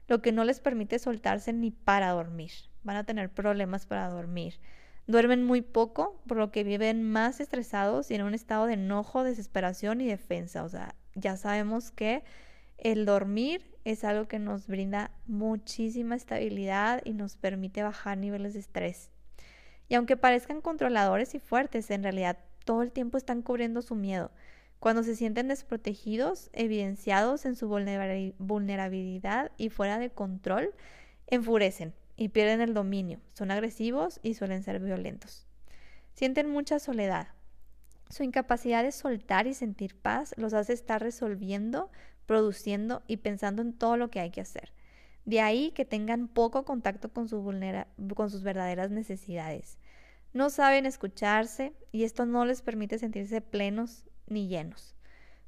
lo 0.06 0.22
que 0.22 0.32
no 0.32 0.44
les 0.44 0.60
permite 0.60 0.98
soltarse 0.98 1.52
ni 1.52 1.70
para 1.70 2.10
dormir. 2.10 2.52
Van 2.84 2.96
a 2.96 3.04
tener 3.04 3.30
problemas 3.30 3.86
para 3.86 4.08
dormir. 4.08 4.60
Duermen 5.08 5.42
muy 5.42 5.62
poco, 5.62 6.20
por 6.26 6.36
lo 6.36 6.50
que 6.50 6.64
viven 6.64 7.02
más 7.02 7.40
estresados 7.40 8.10
y 8.10 8.14
en 8.14 8.22
un 8.22 8.34
estado 8.34 8.66
de 8.66 8.74
enojo, 8.74 9.24
desesperación 9.24 10.02
y 10.02 10.06
defensa. 10.06 10.64
O 10.64 10.68
sea, 10.68 10.94
ya 11.14 11.38
sabemos 11.38 11.90
que 11.90 12.22
el 12.76 13.06
dormir 13.06 13.74
es 13.84 14.04
algo 14.04 14.28
que 14.28 14.38
nos 14.38 14.66
brinda 14.66 15.10
muchísima 15.26 16.14
estabilidad 16.14 17.00
y 17.06 17.14
nos 17.14 17.38
permite 17.38 17.82
bajar 17.82 18.18
niveles 18.18 18.52
de 18.52 18.60
estrés. 18.60 19.10
Y 19.88 19.94
aunque 19.94 20.18
parezcan 20.18 20.60
controladores 20.60 21.34
y 21.34 21.38
fuertes, 21.38 21.90
en 21.90 22.02
realidad 22.02 22.36
todo 22.66 22.82
el 22.82 22.92
tiempo 22.92 23.16
están 23.16 23.40
cubriendo 23.40 23.80
su 23.80 23.94
miedo. 23.94 24.30
Cuando 24.78 25.02
se 25.04 25.16
sienten 25.16 25.48
desprotegidos, 25.48 26.50
evidenciados 26.52 27.46
en 27.46 27.56
su 27.56 27.66
vulnerabilidad 27.66 29.52
y 29.56 29.70
fuera 29.70 29.98
de 29.98 30.10
control, 30.10 30.74
enfurecen 31.28 31.94
y 32.18 32.28
pierden 32.30 32.60
el 32.60 32.74
dominio. 32.74 33.20
Son 33.32 33.50
agresivos 33.50 34.18
y 34.22 34.34
suelen 34.34 34.62
ser 34.64 34.80
violentos. 34.80 35.46
Sienten 36.12 36.50
mucha 36.50 36.80
soledad. 36.80 37.28
Su 38.10 38.24
incapacidad 38.24 38.82
de 38.82 38.90
soltar 38.90 39.46
y 39.46 39.54
sentir 39.54 39.94
paz 39.94 40.34
los 40.36 40.52
hace 40.52 40.72
estar 40.72 41.00
resolviendo, 41.00 41.90
produciendo 42.26 43.02
y 43.06 43.18
pensando 43.18 43.62
en 43.62 43.72
todo 43.72 43.96
lo 43.96 44.10
que 44.10 44.18
hay 44.18 44.30
que 44.30 44.40
hacer. 44.40 44.72
De 45.24 45.40
ahí 45.40 45.70
que 45.70 45.84
tengan 45.84 46.26
poco 46.26 46.64
contacto 46.64 47.12
con, 47.12 47.28
su 47.28 47.42
con 48.16 48.30
sus 48.30 48.42
verdaderas 48.42 48.90
necesidades. 48.90 49.78
No 50.32 50.50
saben 50.50 50.86
escucharse 50.86 51.72
y 51.92 52.02
esto 52.02 52.26
no 52.26 52.44
les 52.44 52.62
permite 52.62 52.98
sentirse 52.98 53.40
plenos 53.40 54.04
ni 54.26 54.48
llenos. 54.48 54.96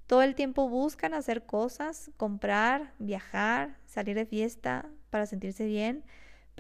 Todo 0.07 0.23
el 0.23 0.35
tiempo 0.35 0.69
buscan 0.69 1.15
hacer 1.15 1.47
cosas, 1.47 2.11
comprar, 2.17 2.93
viajar, 2.99 3.77
salir 3.87 4.15
de 4.15 4.27
fiesta 4.27 4.89
para 5.09 5.27
sentirse 5.27 5.67
bien, 5.67 6.05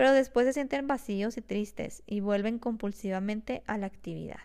pero 0.00 0.14
después 0.14 0.46
se 0.46 0.54
sienten 0.54 0.86
vacíos 0.86 1.36
y 1.36 1.42
tristes 1.42 2.02
y 2.06 2.20
vuelven 2.20 2.58
compulsivamente 2.58 3.62
a 3.66 3.76
la 3.76 3.84
actividad. 3.84 4.40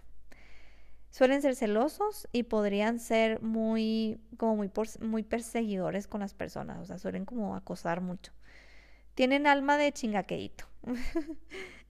Suelen 1.11 1.41
ser 1.41 1.55
celosos 1.55 2.27
y 2.33 2.43
podrían 2.43 2.99
ser 2.99 3.41
muy, 3.41 4.19
como 4.35 4.57
muy, 4.57 4.69
muy 4.99 5.23
perseguidores 5.23 6.07
con 6.07 6.19
las 6.19 6.33
personas, 6.33 6.79
o 6.79 6.85
sea, 6.85 6.99
suelen 6.99 7.23
como 7.23 7.55
acosar 7.55 8.01
mucho. 8.01 8.33
Tienen 9.13 9.47
alma 9.47 9.77
de 9.77 9.93
chingaqueíto. 9.93 10.65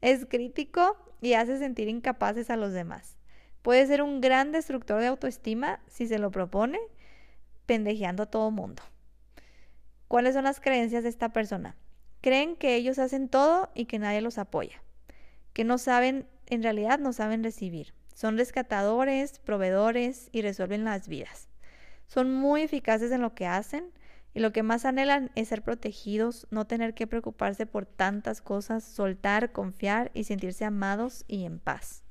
es 0.01 0.27
crítico 0.27 0.95
y 1.19 1.33
hace 1.33 1.57
sentir 1.57 1.87
incapaces 1.87 2.51
a 2.51 2.57
los 2.57 2.71
demás. 2.71 3.17
Puede 3.63 3.87
ser 3.87 4.03
un 4.03 4.21
gran 4.21 4.51
destructor 4.51 5.01
de 5.01 5.07
autoestima 5.07 5.79
si 5.87 6.05
se 6.05 6.19
lo 6.19 6.29
propone, 6.29 6.77
pendejeando 7.65 8.21
a 8.21 8.29
todo 8.29 8.51
mundo. 8.51 8.83
¿Cuáles 10.07 10.35
son 10.35 10.43
las 10.43 10.59
creencias 10.59 11.01
de 11.01 11.09
esta 11.09 11.29
persona? 11.33 11.75
Creen 12.25 12.55
que 12.55 12.73
ellos 12.73 12.97
hacen 12.97 13.29
todo 13.29 13.69
y 13.75 13.85
que 13.85 13.99
nadie 13.99 14.19
los 14.19 14.39
apoya. 14.39 14.81
Que 15.53 15.63
no 15.63 15.77
saben, 15.77 16.27
en 16.47 16.63
realidad 16.63 16.97
no 16.97 17.13
saben 17.13 17.43
recibir. 17.43 17.93
Son 18.15 18.35
rescatadores, 18.35 19.37
proveedores 19.37 20.29
y 20.31 20.41
resuelven 20.41 20.85
las 20.85 21.07
vidas. 21.07 21.49
Son 22.07 22.33
muy 22.33 22.63
eficaces 22.63 23.11
en 23.11 23.21
lo 23.21 23.35
que 23.35 23.45
hacen 23.45 23.91
y 24.33 24.39
lo 24.39 24.51
que 24.53 24.63
más 24.63 24.85
anhelan 24.85 25.29
es 25.35 25.49
ser 25.49 25.61
protegidos, 25.61 26.47
no 26.49 26.65
tener 26.65 26.95
que 26.95 27.05
preocuparse 27.05 27.67
por 27.67 27.85
tantas 27.85 28.41
cosas, 28.41 28.83
soltar, 28.83 29.51
confiar 29.51 30.09
y 30.15 30.23
sentirse 30.23 30.65
amados 30.65 31.25
y 31.27 31.45
en 31.45 31.59
paz 31.59 32.01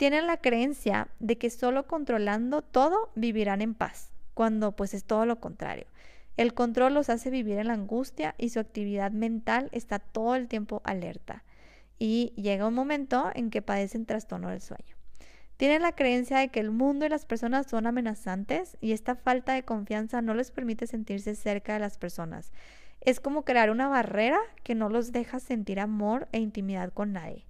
tienen 0.00 0.26
la 0.26 0.38
creencia 0.38 1.08
de 1.18 1.36
que 1.36 1.50
solo 1.50 1.86
controlando 1.86 2.62
todo 2.62 3.12
vivirán 3.16 3.60
en 3.60 3.74
paz, 3.74 4.14
cuando 4.32 4.74
pues 4.74 4.94
es 4.94 5.04
todo 5.04 5.26
lo 5.26 5.40
contrario. 5.40 5.84
El 6.40 6.54
control 6.54 6.94
los 6.94 7.10
hace 7.10 7.28
vivir 7.28 7.58
en 7.58 7.66
la 7.66 7.74
angustia 7.74 8.34
y 8.38 8.48
su 8.48 8.60
actividad 8.60 9.12
mental 9.12 9.68
está 9.72 9.98
todo 9.98 10.36
el 10.36 10.48
tiempo 10.48 10.80
alerta. 10.84 11.44
Y 11.98 12.32
llega 12.34 12.66
un 12.66 12.72
momento 12.72 13.30
en 13.34 13.50
que 13.50 13.60
padecen 13.60 14.06
trastorno 14.06 14.48
del 14.48 14.62
sueño. 14.62 14.96
Tienen 15.58 15.82
la 15.82 15.92
creencia 15.92 16.38
de 16.38 16.48
que 16.48 16.60
el 16.60 16.70
mundo 16.70 17.04
y 17.04 17.10
las 17.10 17.26
personas 17.26 17.66
son 17.66 17.86
amenazantes 17.86 18.78
y 18.80 18.92
esta 18.92 19.16
falta 19.16 19.52
de 19.52 19.64
confianza 19.64 20.22
no 20.22 20.32
les 20.32 20.50
permite 20.50 20.86
sentirse 20.86 21.34
cerca 21.34 21.74
de 21.74 21.80
las 21.80 21.98
personas. 21.98 22.52
Es 23.02 23.20
como 23.20 23.44
crear 23.44 23.70
una 23.70 23.88
barrera 23.88 24.40
que 24.62 24.74
no 24.74 24.88
los 24.88 25.12
deja 25.12 25.40
sentir 25.40 25.78
amor 25.78 26.26
e 26.32 26.38
intimidad 26.38 26.90
con 26.94 27.12
nadie. 27.12 27.44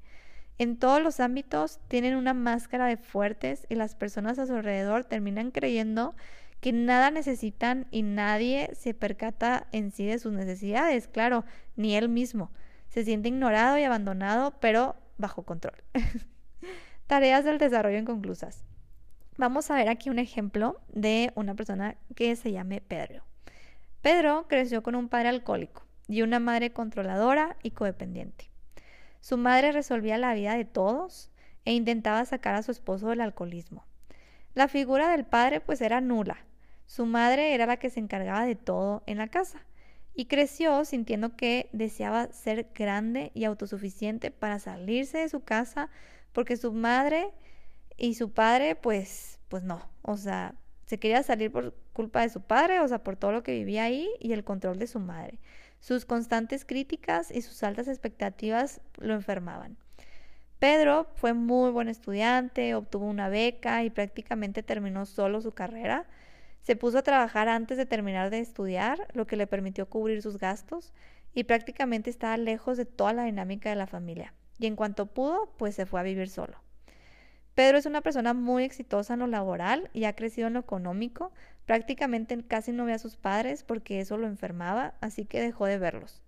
En 0.58 0.76
todos 0.76 1.00
los 1.00 1.20
ámbitos 1.20 1.78
tienen 1.86 2.16
una 2.16 2.34
máscara 2.34 2.86
de 2.86 2.96
fuertes 2.96 3.66
y 3.68 3.76
las 3.76 3.94
personas 3.94 4.40
a 4.40 4.46
su 4.46 4.54
alrededor 4.56 5.04
terminan 5.04 5.52
creyendo 5.52 6.16
que 6.60 6.72
nada 6.72 7.10
necesitan 7.10 7.86
y 7.90 8.02
nadie 8.02 8.70
se 8.74 8.94
percata 8.94 9.66
en 9.72 9.90
sí 9.90 10.06
de 10.06 10.18
sus 10.18 10.32
necesidades, 10.32 11.08
claro, 11.08 11.44
ni 11.76 11.96
él 11.96 12.08
mismo. 12.08 12.50
Se 12.88 13.04
siente 13.04 13.28
ignorado 13.28 13.78
y 13.78 13.84
abandonado, 13.84 14.58
pero 14.60 14.96
bajo 15.16 15.44
control. 15.44 15.82
Tareas 17.06 17.44
del 17.44 17.58
desarrollo 17.58 17.98
inconclusas. 17.98 18.64
Vamos 19.36 19.70
a 19.70 19.74
ver 19.74 19.88
aquí 19.88 20.10
un 20.10 20.18
ejemplo 20.18 20.80
de 20.88 21.32
una 21.34 21.54
persona 21.54 21.96
que 22.14 22.36
se 22.36 22.52
llame 22.52 22.80
Pedro. 22.80 23.24
Pedro 24.02 24.46
creció 24.48 24.82
con 24.82 24.94
un 24.94 25.08
padre 25.08 25.28
alcohólico 25.28 25.86
y 26.08 26.22
una 26.22 26.40
madre 26.40 26.72
controladora 26.72 27.56
y 27.62 27.70
codependiente. 27.70 28.50
Su 29.20 29.36
madre 29.36 29.72
resolvía 29.72 30.18
la 30.18 30.34
vida 30.34 30.56
de 30.56 30.64
todos 30.64 31.30
e 31.64 31.72
intentaba 31.72 32.24
sacar 32.24 32.54
a 32.54 32.62
su 32.62 32.70
esposo 32.70 33.08
del 33.08 33.20
alcoholismo. 33.20 33.84
La 34.54 34.68
figura 34.68 35.10
del 35.10 35.24
padre 35.24 35.60
pues 35.60 35.80
era 35.80 36.00
nula. 36.00 36.38
Su 36.90 37.06
madre 37.06 37.54
era 37.54 37.66
la 37.66 37.76
que 37.76 37.88
se 37.88 38.00
encargaba 38.00 38.44
de 38.44 38.56
todo 38.56 39.04
en 39.06 39.18
la 39.18 39.28
casa 39.28 39.64
y 40.12 40.24
creció 40.24 40.84
sintiendo 40.84 41.36
que 41.36 41.68
deseaba 41.72 42.32
ser 42.32 42.66
grande 42.74 43.30
y 43.32 43.44
autosuficiente 43.44 44.32
para 44.32 44.58
salirse 44.58 45.18
de 45.18 45.28
su 45.28 45.44
casa 45.44 45.88
porque 46.32 46.56
su 46.56 46.72
madre 46.72 47.30
y 47.96 48.14
su 48.14 48.32
padre 48.32 48.74
pues 48.74 49.38
pues 49.46 49.62
no, 49.62 49.88
o 50.02 50.16
sea, 50.16 50.56
se 50.86 50.98
quería 50.98 51.22
salir 51.22 51.52
por 51.52 51.76
culpa 51.92 52.22
de 52.22 52.28
su 52.28 52.40
padre, 52.40 52.80
o 52.80 52.88
sea, 52.88 53.04
por 53.04 53.14
todo 53.14 53.30
lo 53.30 53.44
que 53.44 53.52
vivía 53.52 53.84
ahí 53.84 54.10
y 54.18 54.32
el 54.32 54.42
control 54.42 54.80
de 54.80 54.88
su 54.88 54.98
madre. 54.98 55.38
Sus 55.78 56.04
constantes 56.04 56.64
críticas 56.64 57.30
y 57.30 57.42
sus 57.42 57.62
altas 57.62 57.86
expectativas 57.86 58.80
lo 58.98 59.14
enfermaban. 59.14 59.76
Pedro 60.58 61.06
fue 61.14 61.34
muy 61.34 61.70
buen 61.70 61.86
estudiante, 61.86 62.74
obtuvo 62.74 63.06
una 63.06 63.28
beca 63.28 63.84
y 63.84 63.90
prácticamente 63.90 64.64
terminó 64.64 65.06
solo 65.06 65.40
su 65.40 65.52
carrera. 65.52 66.08
Se 66.62 66.76
puso 66.76 66.98
a 66.98 67.02
trabajar 67.02 67.48
antes 67.48 67.78
de 67.78 67.86
terminar 67.86 68.30
de 68.30 68.40
estudiar, 68.40 69.08
lo 69.14 69.26
que 69.26 69.36
le 69.36 69.46
permitió 69.46 69.88
cubrir 69.88 70.22
sus 70.22 70.38
gastos 70.38 70.92
y 71.32 71.44
prácticamente 71.44 72.10
estaba 72.10 72.36
lejos 72.36 72.76
de 72.76 72.84
toda 72.84 73.12
la 73.12 73.24
dinámica 73.24 73.70
de 73.70 73.76
la 73.76 73.86
familia. 73.86 74.34
Y 74.58 74.66
en 74.66 74.76
cuanto 74.76 75.06
pudo, 75.06 75.52
pues 75.56 75.74
se 75.74 75.86
fue 75.86 76.00
a 76.00 76.04
vivir 76.04 76.28
solo. 76.28 76.58
Pedro 77.54 77.78
es 77.78 77.86
una 77.86 78.00
persona 78.00 78.34
muy 78.34 78.64
exitosa 78.64 79.14
en 79.14 79.20
lo 79.20 79.26
laboral 79.26 79.90
y 79.92 80.04
ha 80.04 80.14
crecido 80.14 80.48
en 80.48 80.54
lo 80.54 80.60
económico. 80.60 81.32
Prácticamente 81.66 82.42
casi 82.46 82.72
no 82.72 82.84
ve 82.84 82.92
a 82.92 82.98
sus 82.98 83.16
padres 83.16 83.64
porque 83.64 84.00
eso 84.00 84.16
lo 84.16 84.26
enfermaba, 84.26 84.94
así 85.00 85.24
que 85.24 85.40
dejó 85.40 85.66
de 85.66 85.78
verlos. 85.78 86.22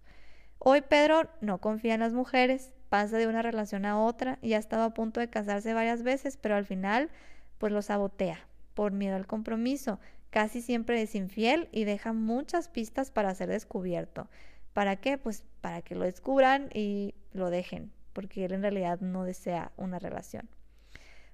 Hoy 0.59 0.83
Pedro 0.83 1.29
no 1.41 1.59
confía 1.59 1.95
en 1.95 2.01
las 2.01 2.13
mujeres, 2.13 2.73
pasa 2.89 3.17
de 3.19 3.27
una 3.27 3.43
relación 3.43 3.85
a 3.85 4.01
otra 4.01 4.39
y 4.43 4.53
ha 4.53 4.59
estado 4.59 4.85
a 4.85 4.95
punto 4.95 5.21
de 5.21 5.31
casarse 5.31 5.75
varias 5.75 6.03
veces, 6.03 6.37
pero 6.37 6.55
al 6.55 6.67
final 6.67 7.11
pues 7.59 7.73
lo 7.73 7.83
sabotea 7.83 8.47
por 8.75 8.93
miedo 8.93 9.17
al 9.17 9.27
compromiso. 9.27 9.99
Casi 10.33 10.63
siempre 10.63 11.03
es 11.03 11.15
infiel 11.15 11.69
y 11.73 11.85
deja 11.85 12.15
muchas 12.15 12.71
pistas 12.71 13.11
para 13.11 13.35
ser 13.35 13.51
descubierto. 13.51 14.31
¿Para 14.73 14.97
qué? 14.97 15.19
Pues 15.19 15.45
para 15.61 15.83
que 15.83 15.95
lo 15.95 16.05
descubran 16.05 16.71
y 16.73 17.15
lo 17.35 17.51
dejen, 17.51 17.93
porque 18.15 18.47
él 18.47 18.55
en 18.55 18.63
realidad 18.63 18.99
no 19.01 19.25
desea 19.25 19.73
una 19.77 19.99
relación. 19.99 20.49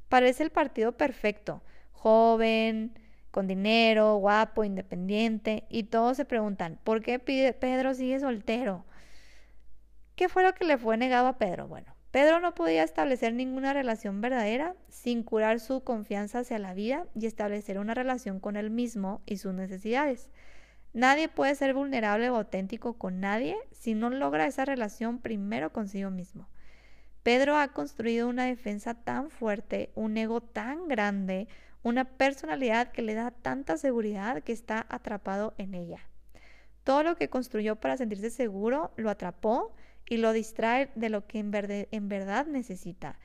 Parece 0.09 0.43
el 0.43 0.51
partido 0.51 0.97
perfecto, 0.97 1.63
joven, 1.93 2.99
con 3.31 3.47
dinero, 3.47 4.17
guapo, 4.17 4.65
independiente, 4.65 5.63
y 5.69 5.85
todos 5.85 6.17
se 6.17 6.25
preguntan, 6.25 6.81
¿por 6.83 7.01
qué 7.01 7.21
Pedro 7.21 7.95
sigue 7.95 8.19
soltero? 8.19 8.85
¿Qué 10.17 10.29
fue 10.29 10.43
lo 10.43 10.55
que 10.57 10.65
le 10.65 10.77
fue 10.77 10.97
negado 10.97 11.29
a 11.29 11.39
Pedro? 11.39 11.69
Bueno, 11.69 11.95
Pedro 12.11 12.41
no 12.41 12.55
podía 12.55 12.85
establecer 12.85 13.35
ninguna 13.35 13.75
relación 13.75 14.21
verdadera 14.21 14.75
sin 14.89 15.23
curar 15.23 15.61
su 15.61 15.85
confianza 15.85 16.39
hacia 16.39 16.59
la 16.59 16.73
vida 16.73 17.07
y 17.15 17.27
establecer 17.27 17.79
una 17.79 17.93
relación 17.93 18.41
con 18.41 18.57
él 18.57 18.71
mismo 18.71 19.21
y 19.27 19.37
sus 19.37 19.53
necesidades. 19.53 20.31
Nadie 20.95 21.29
puede 21.29 21.55
ser 21.55 21.75
vulnerable 21.75 22.31
o 22.31 22.37
auténtico 22.37 22.95
con 22.95 23.21
nadie 23.21 23.57
si 23.73 23.95
no 23.95 24.09
logra 24.09 24.47
esa 24.47 24.65
relación 24.65 25.19
primero 25.19 25.71
consigo 25.71 26.11
mismo. 26.11 26.49
Pedro 27.23 27.59
ha 27.59 27.69
construido 27.69 28.27
una 28.27 28.47
defensa 28.47 28.95
tan 28.95 29.29
fuerte, 29.29 29.93
un 29.95 30.17
ego 30.17 30.41
tan 30.41 30.89
grande, 30.89 31.47
una 31.83 32.05
personalidad 32.05 32.91
que 32.91 33.03
le 33.03 33.15
da 33.15 33.33
tanta 33.33 33.77
seguridad 33.77 34.43
que 34.43 34.53
está 34.53 34.87
atrapado 34.89 35.53
en 35.59 35.75
ella. 35.75 36.01
Todo 36.85 37.03
lo 37.03 37.17
que 37.17 37.29
construyó 37.29 37.77
para 37.77 37.99
sentirse 37.99 38.31
seguro 38.31 38.93
lo 38.97 39.11
atrapó 39.11 39.75
y 40.09 40.17
lo 40.17 40.33
distrae 40.33 40.91
de 40.95 41.11
lo 41.11 41.27
que 41.27 41.39
en, 41.39 41.51
verdad 42.09 42.47
necesita. 42.47 43.19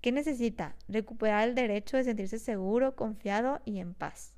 ¿Qué 0.00 0.12
necesita? 0.12 0.74
Recuperar 0.88 1.48
el 1.48 1.54
derecho 1.54 1.96
de 1.96 2.04
sentirse 2.04 2.38
seguro, 2.38 2.96
confiado 2.96 3.60
y 3.64 3.78
en 3.78 3.94
paz. 3.94 4.34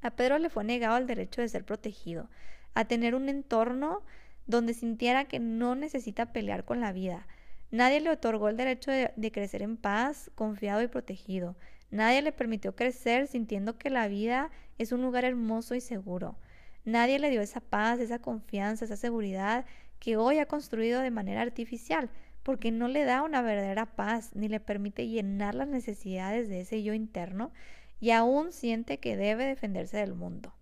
A 0.00 0.10
Pedro 0.10 0.38
le 0.38 0.48
fue 0.48 0.64
negado 0.64 0.96
el 0.96 1.06
derecho 1.06 1.42
de 1.42 1.48
ser 1.48 1.64
protegido, 1.64 2.30
a 2.72 2.86
tener 2.86 3.14
un 3.14 3.28
entorno 3.28 4.02
donde 4.46 4.72
sintiera 4.72 5.26
que 5.26 5.38
no 5.38 5.74
necesita 5.74 6.32
pelear 6.32 6.64
con 6.64 6.80
la 6.80 6.92
vida. 6.92 7.26
Nadie 7.70 8.00
le 8.00 8.10
otorgó 8.10 8.48
el 8.48 8.56
derecho 8.56 8.90
de, 8.90 9.12
de, 9.14 9.30
crecer 9.30 9.62
en 9.62 9.76
paz, 9.76 10.30
confiado 10.34 10.82
y 10.82 10.88
protegido. 10.88 11.56
Nadie 11.90 12.22
le 12.22 12.32
permitió 12.32 12.74
crecer 12.74 13.26
sintiendo 13.26 13.76
que 13.76 13.90
la 13.90 14.08
vida 14.08 14.50
es 14.78 14.90
un 14.92 15.02
lugar 15.02 15.24
hermoso 15.24 15.74
y 15.74 15.80
seguro. 15.80 16.36
Nadie 16.84 17.18
le 17.18 17.30
dio 17.30 17.42
esa 17.42 17.60
paz, 17.60 18.00
esa 18.00 18.20
confianza, 18.20 18.86
esa 18.86 18.96
seguridad 18.96 19.66
que 20.00 20.16
hoy 20.16 20.38
ha 20.38 20.46
construido 20.46 21.00
de 21.00 21.10
manera 21.10 21.42
artificial, 21.42 22.10
porque 22.42 22.72
no 22.72 22.88
le 22.88 23.04
da 23.04 23.22
una 23.22 23.42
verdadera 23.42 23.86
paz 23.86 24.34
ni 24.34 24.48
le 24.48 24.58
permite 24.58 25.06
llenar 25.06 25.54
las 25.54 25.68
necesidades 25.68 26.48
de 26.48 26.62
ese 26.62 26.82
yo 26.82 26.94
interno 26.94 27.52
y 28.00 28.10
aún 28.10 28.50
siente 28.50 28.98
que 28.98 29.16
debe 29.16 29.44
defenderse 29.44 29.98
del 29.98 30.14
mundo. 30.14 30.54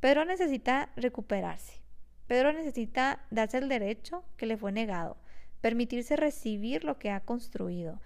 Pedro 0.00 0.24
necesita 0.24 0.90
recuperarse. 0.96 1.80
Pedro 2.26 2.52
necesita 2.52 3.24
darse 3.30 3.58
el 3.58 3.68
derecho 3.68 4.24
que 4.36 4.46
le 4.46 4.56
fue 4.56 4.70
negado, 4.70 5.16
permitirse 5.60 6.16
recibir 6.16 6.84
lo 6.84 6.98
que 6.98 7.10
ha 7.10 7.20
construido, 7.20 8.00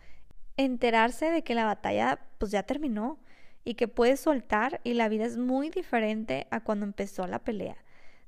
enterarse 0.57 1.31
de 1.31 1.43
que 1.43 1.55
la 1.55 1.65
batalla 1.65 2.21
pues 2.39 2.53
ya 2.53 2.63
terminó 2.63 3.19
y 3.65 3.75
que 3.75 3.89
puede 3.89 4.17
soltar 4.17 4.81
y 4.85 4.95
la 4.95 5.09
vida 5.09 5.25
es 5.25 5.37
muy 5.37 5.71
diferente 5.71 6.47
a 6.51 6.61
cuando 6.61 6.87
empezó 6.87 7.27
la 7.27 7.41
pelea. 7.41 7.77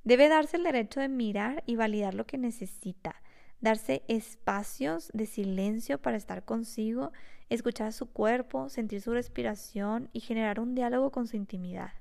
Debe 0.05 0.29
darse 0.29 0.57
el 0.57 0.65
derecho 0.65 1.01
de 1.01 1.09
mirar 1.09 1.63
y 1.67 1.77
validar 1.77 2.15
lo 2.15 2.27
que 2.27 2.39
necesita, 2.39 3.21
darse 3.61 4.03
espacios 4.09 5.11
de 5.13 5.27
silencio 5.27 6.01
para 6.01 6.17
estar 6.17 6.45
consigo, 6.45 7.13
escuchar 7.49 7.93
su 7.93 8.07
cuerpo, 8.07 8.69
sentir 8.69 9.01
su 9.01 9.13
respiración 9.13 10.09
y 10.13 10.21
generar 10.21 10.61
un 10.61 10.75
diálogo 10.75 11.11
con 11.11 11.27
su 11.27 11.37
intimidad. 11.37 11.93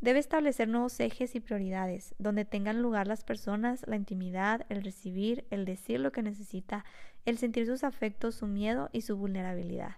Debe 0.00 0.18
establecer 0.18 0.66
nuevos 0.66 0.98
ejes 0.98 1.36
y 1.36 1.40
prioridades, 1.40 2.16
donde 2.18 2.44
tengan 2.44 2.82
lugar 2.82 3.06
las 3.06 3.22
personas, 3.22 3.84
la 3.86 3.94
intimidad, 3.94 4.66
el 4.68 4.82
recibir, 4.82 5.46
el 5.50 5.64
decir 5.64 6.00
lo 6.00 6.10
que 6.10 6.22
necesita, 6.22 6.84
el 7.24 7.38
sentir 7.38 7.66
sus 7.66 7.84
afectos, 7.84 8.34
su 8.34 8.48
miedo 8.48 8.90
y 8.92 9.02
su 9.02 9.16
vulnerabilidad. 9.16 9.96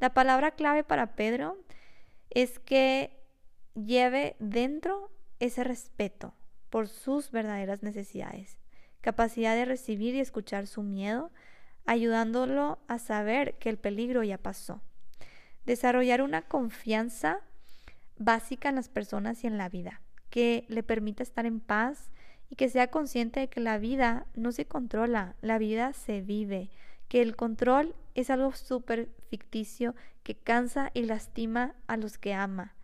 La 0.00 0.12
palabra 0.12 0.50
clave 0.50 0.84
para 0.84 1.16
Pedro 1.16 1.56
es 2.28 2.58
que 2.58 3.18
lleve 3.74 4.36
dentro 4.38 5.10
ese 5.40 5.64
respeto 5.64 6.34
por 6.70 6.88
sus 6.88 7.30
verdaderas 7.30 7.82
necesidades, 7.82 8.58
capacidad 9.00 9.54
de 9.54 9.64
recibir 9.64 10.14
y 10.14 10.20
escuchar 10.20 10.66
su 10.66 10.82
miedo, 10.82 11.30
ayudándolo 11.84 12.78
a 12.88 12.98
saber 12.98 13.56
que 13.58 13.68
el 13.68 13.78
peligro 13.78 14.22
ya 14.22 14.38
pasó. 14.38 14.82
Desarrollar 15.64 16.22
una 16.22 16.42
confianza 16.42 17.40
básica 18.18 18.68
en 18.68 18.76
las 18.76 18.88
personas 18.88 19.44
y 19.44 19.46
en 19.46 19.58
la 19.58 19.68
vida, 19.68 20.00
que 20.30 20.64
le 20.68 20.82
permita 20.82 21.22
estar 21.22 21.46
en 21.46 21.60
paz 21.60 22.10
y 22.50 22.56
que 22.56 22.68
sea 22.68 22.88
consciente 22.88 23.40
de 23.40 23.48
que 23.48 23.60
la 23.60 23.78
vida 23.78 24.26
no 24.34 24.52
se 24.52 24.66
controla, 24.66 25.36
la 25.40 25.58
vida 25.58 25.92
se 25.92 26.20
vive, 26.20 26.70
que 27.08 27.22
el 27.22 27.36
control 27.36 27.94
es 28.14 28.30
algo 28.30 28.52
súper 28.52 29.10
ficticio 29.28 29.94
que 30.22 30.34
cansa 30.34 30.90
y 30.94 31.02
lastima 31.02 31.74
a 31.86 31.96
los 31.96 32.18
que 32.18 32.34
ama, 32.34 32.75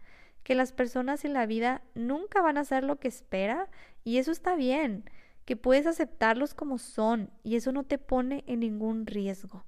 que 0.43 0.55
las 0.55 0.73
personas 0.73 1.25
en 1.25 1.33
la 1.33 1.47
vida 1.47 1.83
nunca 1.95 2.43
van 2.43 2.57
a 2.57 2.63
hacer 2.63 2.85
lo 2.85 2.99
que 2.99 3.09
espera 3.09 3.69
y 4.05 4.19
eso 4.19 4.33
está 4.33 4.57
bien, 4.57 5.05
que 5.45 5.57
puedes 5.57 5.87
aceptarlos 5.87 6.55
como 6.55 6.79
son 6.79 7.31
y 7.43 7.57
eso 7.57 7.73
no 7.73 7.85
te 7.85 7.99
pone 7.99 8.45
en 8.47 8.61
ningún 8.61 9.07
riesgo. 9.07 9.65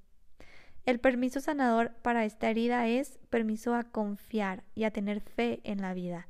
El 0.85 0.99
permiso 0.99 1.39
sanador 1.39 1.93
para 2.01 2.25
esta 2.25 2.49
herida 2.49 2.87
es 2.87 3.17
permiso 3.29 3.73
a 3.73 3.85
confiar 3.85 4.63
y 4.75 4.83
a 4.83 4.91
tener 4.91 5.21
fe 5.21 5.59
en 5.63 5.81
la 5.81 5.93
vida. 5.93 6.27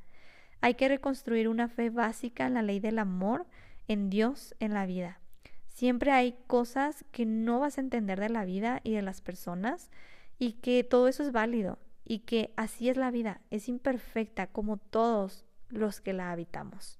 Hay 0.61 0.75
que 0.75 0.87
reconstruir 0.87 1.49
una 1.49 1.67
fe 1.67 1.89
básica 1.89 2.47
en 2.47 2.53
la 2.53 2.61
ley 2.61 2.79
del 2.79 2.99
amor, 2.99 3.45
en 3.87 4.09
Dios, 4.09 4.55
en 4.59 4.73
la 4.73 4.85
vida. 4.85 5.19
Siempre 5.67 6.11
hay 6.11 6.37
cosas 6.47 7.03
que 7.11 7.25
no 7.25 7.59
vas 7.59 7.77
a 7.77 7.81
entender 7.81 8.19
de 8.19 8.29
la 8.29 8.45
vida 8.45 8.79
y 8.83 8.93
de 8.93 9.01
las 9.01 9.21
personas 9.21 9.91
y 10.39 10.53
que 10.53 10.83
todo 10.85 11.09
eso 11.09 11.23
es 11.23 11.33
válido 11.33 11.77
y 12.05 12.19
que 12.19 12.53
así 12.55 12.89
es 12.89 12.97
la 12.97 13.11
vida, 13.11 13.41
es 13.49 13.67
imperfecta 13.67 14.47
como 14.47 14.77
todos 14.77 15.43
los 15.69 15.99
que 15.99 16.13
la 16.13 16.31
habitamos. 16.31 16.99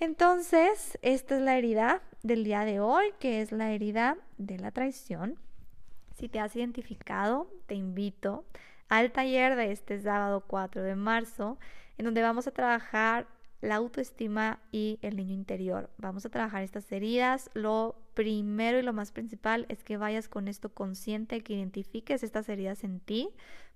Entonces, 0.00 0.98
esta 1.02 1.36
es 1.36 1.42
la 1.42 1.56
herida 1.56 2.02
del 2.22 2.42
día 2.42 2.64
de 2.64 2.80
hoy, 2.80 3.06
que 3.20 3.40
es 3.40 3.52
la 3.52 3.70
herida 3.70 4.16
de 4.36 4.58
la 4.58 4.72
traición. 4.72 5.38
Si 6.16 6.28
te 6.28 6.40
has 6.40 6.56
identificado, 6.56 7.48
te 7.66 7.76
invito 7.76 8.44
al 8.88 9.12
taller 9.12 9.54
de 9.54 9.70
este 9.70 10.00
sábado 10.00 10.42
4 10.46 10.82
de 10.82 10.96
marzo, 10.96 11.58
en 11.98 12.04
donde 12.04 12.20
vamos 12.20 12.48
a 12.48 12.50
trabajar 12.50 13.28
la 13.60 13.76
autoestima 13.76 14.58
y 14.72 14.98
el 15.02 15.16
niño 15.16 15.34
interior. 15.34 15.88
Vamos 15.98 16.26
a 16.26 16.30
trabajar 16.30 16.64
estas 16.64 16.90
heridas. 16.90 17.48
Lo 17.54 17.94
primero 18.14 18.78
y 18.78 18.82
lo 18.82 18.92
más 18.92 19.12
principal 19.12 19.66
es 19.68 19.82
que 19.84 19.96
vayas 19.96 20.28
con 20.28 20.48
esto 20.48 20.72
consciente, 20.72 21.42
que 21.42 21.54
identifiques 21.54 22.22
estas 22.22 22.48
heridas 22.48 22.84
en 22.84 23.00
ti. 23.00 23.30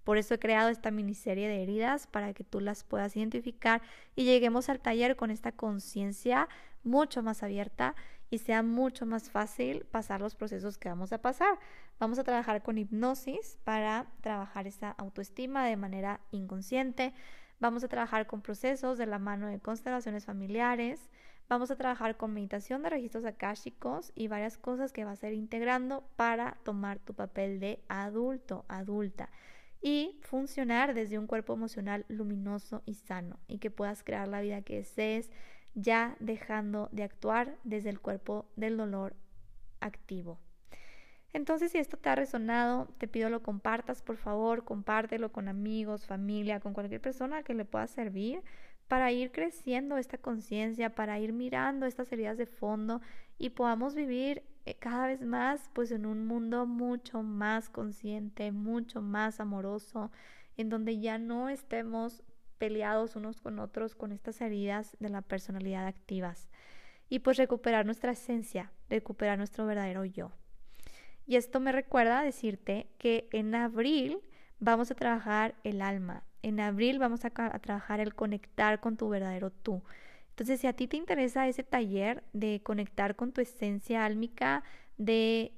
Por 0.04 0.18
eso 0.18 0.34
he 0.34 0.38
creado 0.38 0.68
esta 0.68 0.90
miniserie 0.90 1.48
de 1.48 1.62
heridas 1.62 2.06
para 2.06 2.32
que 2.32 2.44
tú 2.44 2.60
las 2.60 2.84
puedas 2.84 3.16
identificar 3.16 3.82
y 4.14 4.24
lleguemos 4.24 4.68
al 4.68 4.80
taller 4.80 5.16
con 5.16 5.30
esta 5.30 5.52
conciencia 5.52 6.48
mucho 6.84 7.22
más 7.22 7.42
abierta 7.42 7.96
y 8.30 8.38
sea 8.38 8.62
mucho 8.62 9.06
más 9.06 9.30
fácil 9.30 9.84
pasar 9.90 10.20
los 10.20 10.34
procesos 10.34 10.78
que 10.78 10.88
vamos 10.88 11.12
a 11.12 11.18
pasar. 11.22 11.58
Vamos 11.98 12.18
a 12.18 12.24
trabajar 12.24 12.62
con 12.62 12.78
hipnosis 12.78 13.58
para 13.64 14.06
trabajar 14.20 14.66
esa 14.66 14.90
autoestima 14.90 15.66
de 15.66 15.76
manera 15.76 16.20
inconsciente 16.30 17.12
Vamos 17.58 17.82
a 17.84 17.88
trabajar 17.88 18.26
con 18.26 18.42
procesos 18.42 18.98
de 18.98 19.06
la 19.06 19.18
mano 19.18 19.46
de 19.46 19.60
constelaciones 19.60 20.26
familiares. 20.26 21.08
Vamos 21.48 21.70
a 21.70 21.76
trabajar 21.76 22.16
con 22.16 22.34
meditación 22.34 22.82
de 22.82 22.90
registros 22.90 23.24
akáshicos 23.24 24.10
y 24.16 24.26
varias 24.26 24.58
cosas 24.58 24.92
que 24.92 25.04
vas 25.04 25.22
a 25.22 25.28
ir 25.28 25.34
integrando 25.34 26.02
para 26.16 26.58
tomar 26.64 26.98
tu 26.98 27.14
papel 27.14 27.60
de 27.60 27.78
adulto, 27.88 28.64
adulta 28.66 29.30
y 29.80 30.18
funcionar 30.22 30.92
desde 30.92 31.20
un 31.20 31.28
cuerpo 31.28 31.52
emocional 31.52 32.04
luminoso 32.08 32.82
y 32.84 32.94
sano 32.94 33.38
y 33.46 33.58
que 33.58 33.70
puedas 33.70 34.02
crear 34.02 34.26
la 34.26 34.40
vida 34.40 34.62
que 34.62 34.78
desees 34.78 35.30
ya 35.76 36.16
dejando 36.18 36.88
de 36.90 37.04
actuar 37.04 37.56
desde 37.62 37.90
el 37.90 38.00
cuerpo 38.00 38.46
del 38.56 38.76
dolor 38.76 39.14
activo. 39.80 40.40
Entonces, 41.32 41.70
si 41.70 41.78
esto 41.78 41.96
te 41.96 42.08
ha 42.08 42.16
resonado, 42.16 42.88
te 42.98 43.06
pido 43.06 43.28
lo 43.28 43.42
compartas, 43.42 44.02
por 44.02 44.16
favor, 44.16 44.64
compártelo 44.64 45.30
con 45.30 45.48
amigos, 45.48 46.06
familia, 46.06 46.58
con 46.58 46.72
cualquier 46.72 47.00
persona 47.00 47.44
que 47.44 47.54
le 47.54 47.64
pueda 47.64 47.86
servir 47.86 48.42
para 48.88 49.10
ir 49.12 49.32
creciendo 49.32 49.98
esta 49.98 50.18
conciencia, 50.18 50.94
para 50.94 51.18
ir 51.18 51.32
mirando 51.32 51.86
estas 51.86 52.10
heridas 52.12 52.38
de 52.38 52.46
fondo 52.46 53.00
y 53.38 53.50
podamos 53.50 53.94
vivir 53.94 54.42
eh, 54.64 54.74
cada 54.74 55.06
vez 55.08 55.22
más 55.22 55.70
pues 55.72 55.90
en 55.90 56.06
un 56.06 56.26
mundo 56.26 56.66
mucho 56.66 57.22
más 57.22 57.68
consciente, 57.68 58.52
mucho 58.52 59.02
más 59.02 59.40
amoroso, 59.40 60.10
en 60.56 60.68
donde 60.68 60.98
ya 60.98 61.18
no 61.18 61.48
estemos 61.48 62.22
peleados 62.58 63.16
unos 63.16 63.40
con 63.40 63.58
otros 63.58 63.94
con 63.94 64.12
estas 64.12 64.40
heridas 64.40 64.96
de 64.98 65.10
la 65.10 65.22
personalidad 65.22 65.86
activas 65.86 66.48
y 67.08 67.20
pues 67.20 67.36
recuperar 67.36 67.86
nuestra 67.86 68.12
esencia, 68.12 68.72
recuperar 68.88 69.38
nuestro 69.38 69.66
verdadero 69.66 70.04
yo. 70.04 70.32
Y 71.26 71.36
esto 71.36 71.60
me 71.60 71.72
recuerda 71.72 72.22
decirte 72.22 72.88
que 72.98 73.28
en 73.32 73.54
abril 73.54 74.20
vamos 74.58 74.90
a 74.90 74.94
trabajar 74.94 75.54
el 75.64 75.82
alma. 75.82 76.25
En 76.46 76.60
abril 76.60 77.00
vamos 77.00 77.24
a, 77.24 77.30
trabajar 77.30 77.98
el 77.98 78.14
conectar 78.14 78.78
con 78.78 78.96
tu 78.96 79.08
verdadero 79.08 79.50
tú. 79.50 79.82
Entonces, 80.28 80.60
si 80.60 80.68
a 80.68 80.74
ti 80.74 80.86
te 80.86 80.96
interesa 80.96 81.48
ese 81.48 81.64
taller 81.64 82.22
de 82.32 82.60
conectar 82.62 83.16
con 83.16 83.32
tu 83.32 83.40
esencia 83.40 84.04
álmica, 84.04 84.62
de 84.96 85.50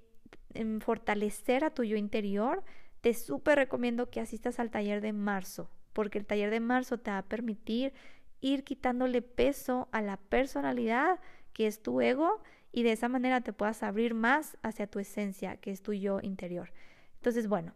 em, 0.55 0.81
fortalecer 0.81 1.62
a 1.62 1.74
tu 1.74 1.85
yo 1.85 1.98
interior, 1.98 2.64
te 3.03 3.12
súper 3.12 3.59
recomiendo 3.59 4.09
que 4.09 4.20
asistas 4.20 4.59
al 4.59 4.70
taller 4.70 5.03
de 5.03 5.12
marzo, 5.12 5.68
porque 5.92 6.16
el 6.16 6.24
taller 6.24 6.51
de 6.51 6.61
marzo 6.61 6.96
te 6.96 7.11
va 7.11 7.18
a 7.18 7.29
permitir 7.29 7.92
ir 8.40 8.64
quitándole 8.64 9.20
peso 9.20 9.88
a 9.92 10.01
la 10.01 10.16
personalidad 10.16 11.20
que 11.53 11.66
es 11.66 11.83
tu 11.83 12.01
ego 12.01 12.40
y 12.72 12.83
de 12.83 12.92
esa 12.92 13.11
manera 13.11 13.42
te 13.42 13.53
puedas 13.53 13.83
abrir 13.83 14.14
más 14.14 14.57
hacia 14.62 14.87
tu 14.87 15.01
esencia, 15.01 15.59
que 15.59 15.70
es 15.70 15.83
tu 15.83 15.92
yo 15.92 16.20
interior. 16.22 16.72
Entonces, 17.16 17.46
bueno, 17.46 17.74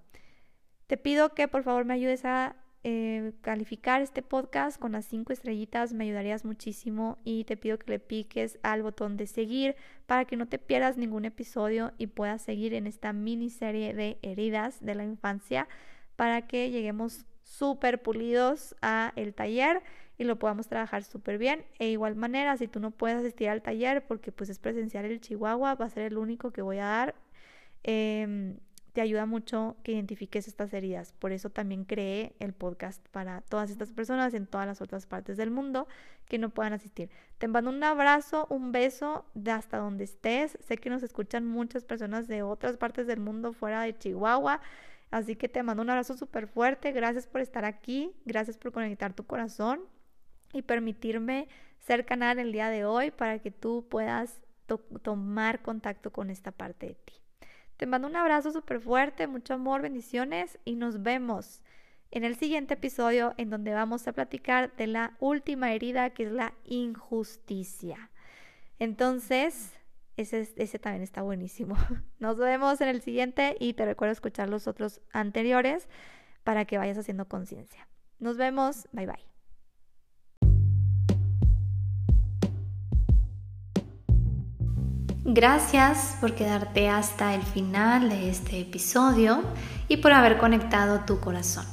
te 0.87 0.97
pido 0.97 1.35
que 1.35 1.47
por 1.47 1.63
favor 1.63 1.85
me 1.85 1.93
ayudes 1.93 2.25
a 2.25 2.57
eh, 2.85 3.33
calificar 3.43 4.03
este 4.03 4.23
podcast 4.23 4.81
con 4.81 4.93
las 4.93 5.05
cinco 5.05 5.33
estrellitas, 5.33 5.93
me 5.93 6.05
ayudarías 6.05 6.45
muchísimo 6.45 7.19
y 7.25 7.45
te 7.45 7.57
pido 7.57 7.79
que 7.79 7.93
le 7.93 7.99
piques 8.01 8.59
al 8.63 8.83
botón 8.83 9.17
de 9.17 9.29
seguir 9.29 9.77
para 10.07 10.25
que 10.25 10.37
no 10.37 10.49
te 10.49 10.59
pierdas 10.59 10.97
ningún 10.97 11.25
episodio 11.25 11.93
y 11.97 12.09
puedas 12.09 12.43
seguir 12.43 12.75
en 12.75 12.89
esta 12.89 13.13
miniserie 13.13 13.95
de 13.95 14.19
heridas 14.23 14.85
de 14.85 14.97
la 14.97 15.05
infancia 15.05 15.69
para 16.17 16.49
que 16.49 16.71
lleguemos 16.71 17.25
súper 17.45 18.03
pulidos 18.03 18.75
a 18.83 19.13
el 19.17 19.33
taller 19.33 19.83
y 20.19 20.25
lo 20.25 20.39
podamos 20.39 20.69
trabajar 20.69 21.05
súper 21.05 21.39
bien. 21.39 21.65
E 21.79 21.89
igual 21.89 22.17
manera, 22.17 22.57
si 22.57 22.69
tú 22.69 22.81
no 22.81 22.91
puedes 22.91 23.19
asistir 23.19 23.49
al 23.49 23.63
taller 23.63 24.05
porque 24.07 24.33
pues 24.33 24.51
es 24.51 24.59
presencial 24.59 25.05
el 25.05 25.21
Chihuahua, 25.21 25.75
va 25.75 25.87
a 25.87 25.91
ser 25.91 26.05
el 26.05 26.19
único 26.19 26.53
que 26.53 26.63
voy 26.63 26.79
a 26.79 26.85
dar. 26.85 27.15
Em, 27.85 28.59
te 28.93 29.01
ayuda 29.01 29.25
mucho 29.27 29.77
que 29.83 29.93
identifiques 29.93 30.47
estas 30.49 30.73
heridas. 30.75 31.13
Por 31.19 31.33
eso 31.33 31.51
también 31.51 31.85
creé 31.85 32.35
el 32.41 32.53
podcast 32.53 33.07
para 33.09 33.41
todas 33.43 33.71
estas 33.71 33.93
personas 33.93 34.35
en 34.35 34.47
todas 34.47 34.67
las 34.67 34.83
otras 34.83 35.07
partes 35.07 35.37
del 35.37 35.51
mundo 35.51 35.89
que 36.27 36.39
no 36.39 36.51
puedan 36.51 36.75
asistir. 36.75 37.11
Te 37.39 37.49
mando 37.49 37.71
un 37.71 37.83
abrazo, 37.83 38.47
un 38.51 38.71
beso 38.71 39.25
de 39.35 39.51
hasta 39.51 39.79
donde 39.79 40.05
estés. 40.05 40.59
Sé 40.61 40.77
que 40.77 40.91
nos 40.91 41.03
escuchan 41.03 41.47
muchas 41.47 41.85
personas 41.85 42.29
de 42.29 42.43
otras 42.43 42.77
partes 42.77 43.07
del 43.07 43.21
mundo 43.21 43.53
fuera 43.53 43.83
de 43.83 43.97
Chihuahua. 43.97 44.61
Así 45.11 45.37
que 45.37 45.49
te 45.49 45.63
mando 45.63 45.83
un 45.83 45.91
abrazo 45.91 46.17
súper 46.17 46.47
fuerte. 46.47 46.93
Gracias 46.93 47.27
por 47.27 47.41
estar 47.41 47.65
aquí. 47.65 48.13
Gracias 48.27 48.59
por 48.59 48.73
conectar 48.73 49.15
tu 49.15 49.25
corazón 49.25 49.81
y 50.53 50.63
permitirme 50.63 51.49
ser 51.79 52.05
canal 52.05 52.39
el 52.39 52.53
día 52.53 52.69
de 52.69 52.85
hoy 52.85 53.11
para 53.11 53.39
que 53.39 53.51
tú 53.51 53.87
puedas 53.89 54.41
tomar 55.03 55.63
contacto 55.63 56.13
con 56.13 56.31
esta 56.31 56.53
parte 56.53 56.87
de 56.89 56.95
ti. 56.95 57.22
Te 57.77 57.87
mando 57.87 58.09
un 58.09 58.17
abrazo 58.17 58.53
súper 58.53 58.81
fuerte, 58.81 59.27
mucho 59.27 59.55
amor, 59.55 59.83
bendiciones 59.83 60.59
y 60.65 60.77
nos 60.77 61.03
vemos 61.03 61.63
en 62.11 62.25
el 62.25 62.37
siguiente 62.37 62.75
episodio 62.75 63.35
en 63.39 63.51
donde 63.51 63.73
vamos 63.73 64.07
a 64.07 64.13
platicar 64.13 64.75
de 64.77 64.87
la 64.87 65.17
última 65.19 65.73
herida 65.73 66.11
que 66.11 66.25
es 66.25 66.33
la 66.33 66.55
injusticia. 66.65 68.11
Entonces, 68.79 69.73
ese, 70.17 70.53
ese 70.57 70.79
también 70.79 71.03
está 71.03 71.23
buenísimo. 71.23 71.77
Nos 72.19 72.37
vemos 72.37 72.81
en 72.81 72.89
el 72.89 73.01
siguiente 73.01 73.57
y 73.59 73.73
te 73.73 73.87
recuerdo 73.87 74.13
escuchar 74.13 74.49
los 74.49 74.69
otros 74.69 75.01
anteriores 75.13 75.89
para 76.45 76.65
que 76.65 76.79
vayas 76.79 76.99
haciendo 76.99 77.29
conciencia. 77.29 77.89
Nos 78.19 78.37
vemos, 78.37 78.89
bye 78.93 79.07
bye. 79.07 79.32
Gracias 85.25 86.17
por 86.21 86.35
quedarte 86.35 86.89
hasta 86.89 87.33
el 87.37 87.43
final 87.43 88.09
de 88.09 88.29
este 88.29 88.61
episodio 88.61 89.43
y 89.87 89.99
por 89.99 90.13
haber 90.13 90.37
conectado 90.37 91.05
tu 91.07 91.21
corazón. 91.21 91.65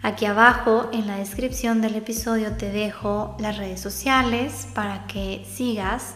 Aquí 0.00 0.24
abajo 0.24 0.88
en 0.94 1.06
la 1.06 1.16
descripción 1.16 1.82
del 1.82 1.96
episodio 1.96 2.56
te 2.56 2.70
dejo 2.70 3.36
las 3.38 3.58
redes 3.58 3.80
sociales 3.80 4.68
para 4.74 5.06
que 5.06 5.44
sigas 5.46 6.14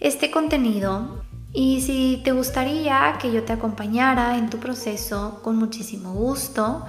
este 0.00 0.32
contenido 0.32 1.22
y 1.52 1.80
si 1.82 2.20
te 2.24 2.32
gustaría 2.32 3.16
que 3.20 3.30
yo 3.30 3.44
te 3.44 3.52
acompañara 3.52 4.36
en 4.36 4.50
tu 4.50 4.58
proceso, 4.58 5.38
con 5.44 5.54
muchísimo 5.56 6.12
gusto, 6.12 6.84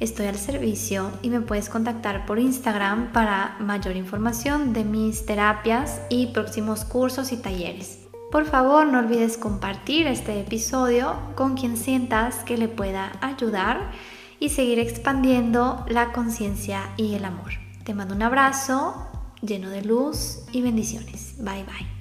estoy 0.00 0.26
al 0.26 0.36
servicio 0.36 1.10
y 1.22 1.30
me 1.30 1.40
puedes 1.40 1.70
contactar 1.70 2.26
por 2.26 2.38
Instagram 2.38 3.10
para 3.12 3.56
mayor 3.58 3.96
información 3.96 4.74
de 4.74 4.84
mis 4.84 5.24
terapias 5.24 6.02
y 6.10 6.26
próximos 6.26 6.84
cursos 6.84 7.32
y 7.32 7.38
talleres. 7.38 7.99
Por 8.30 8.44
favor, 8.44 8.86
no 8.86 9.00
olvides 9.00 9.36
compartir 9.36 10.06
este 10.06 10.38
episodio 10.40 11.16
con 11.34 11.56
quien 11.56 11.76
sientas 11.76 12.36
que 12.44 12.56
le 12.56 12.68
pueda 12.68 13.12
ayudar 13.20 13.90
y 14.38 14.50
seguir 14.50 14.78
expandiendo 14.78 15.84
la 15.88 16.12
conciencia 16.12 16.90
y 16.96 17.14
el 17.14 17.24
amor. 17.24 17.50
Te 17.84 17.92
mando 17.92 18.14
un 18.14 18.22
abrazo 18.22 18.94
lleno 19.42 19.68
de 19.70 19.82
luz 19.82 20.44
y 20.52 20.62
bendiciones. 20.62 21.34
Bye 21.38 21.64
bye. 21.64 21.99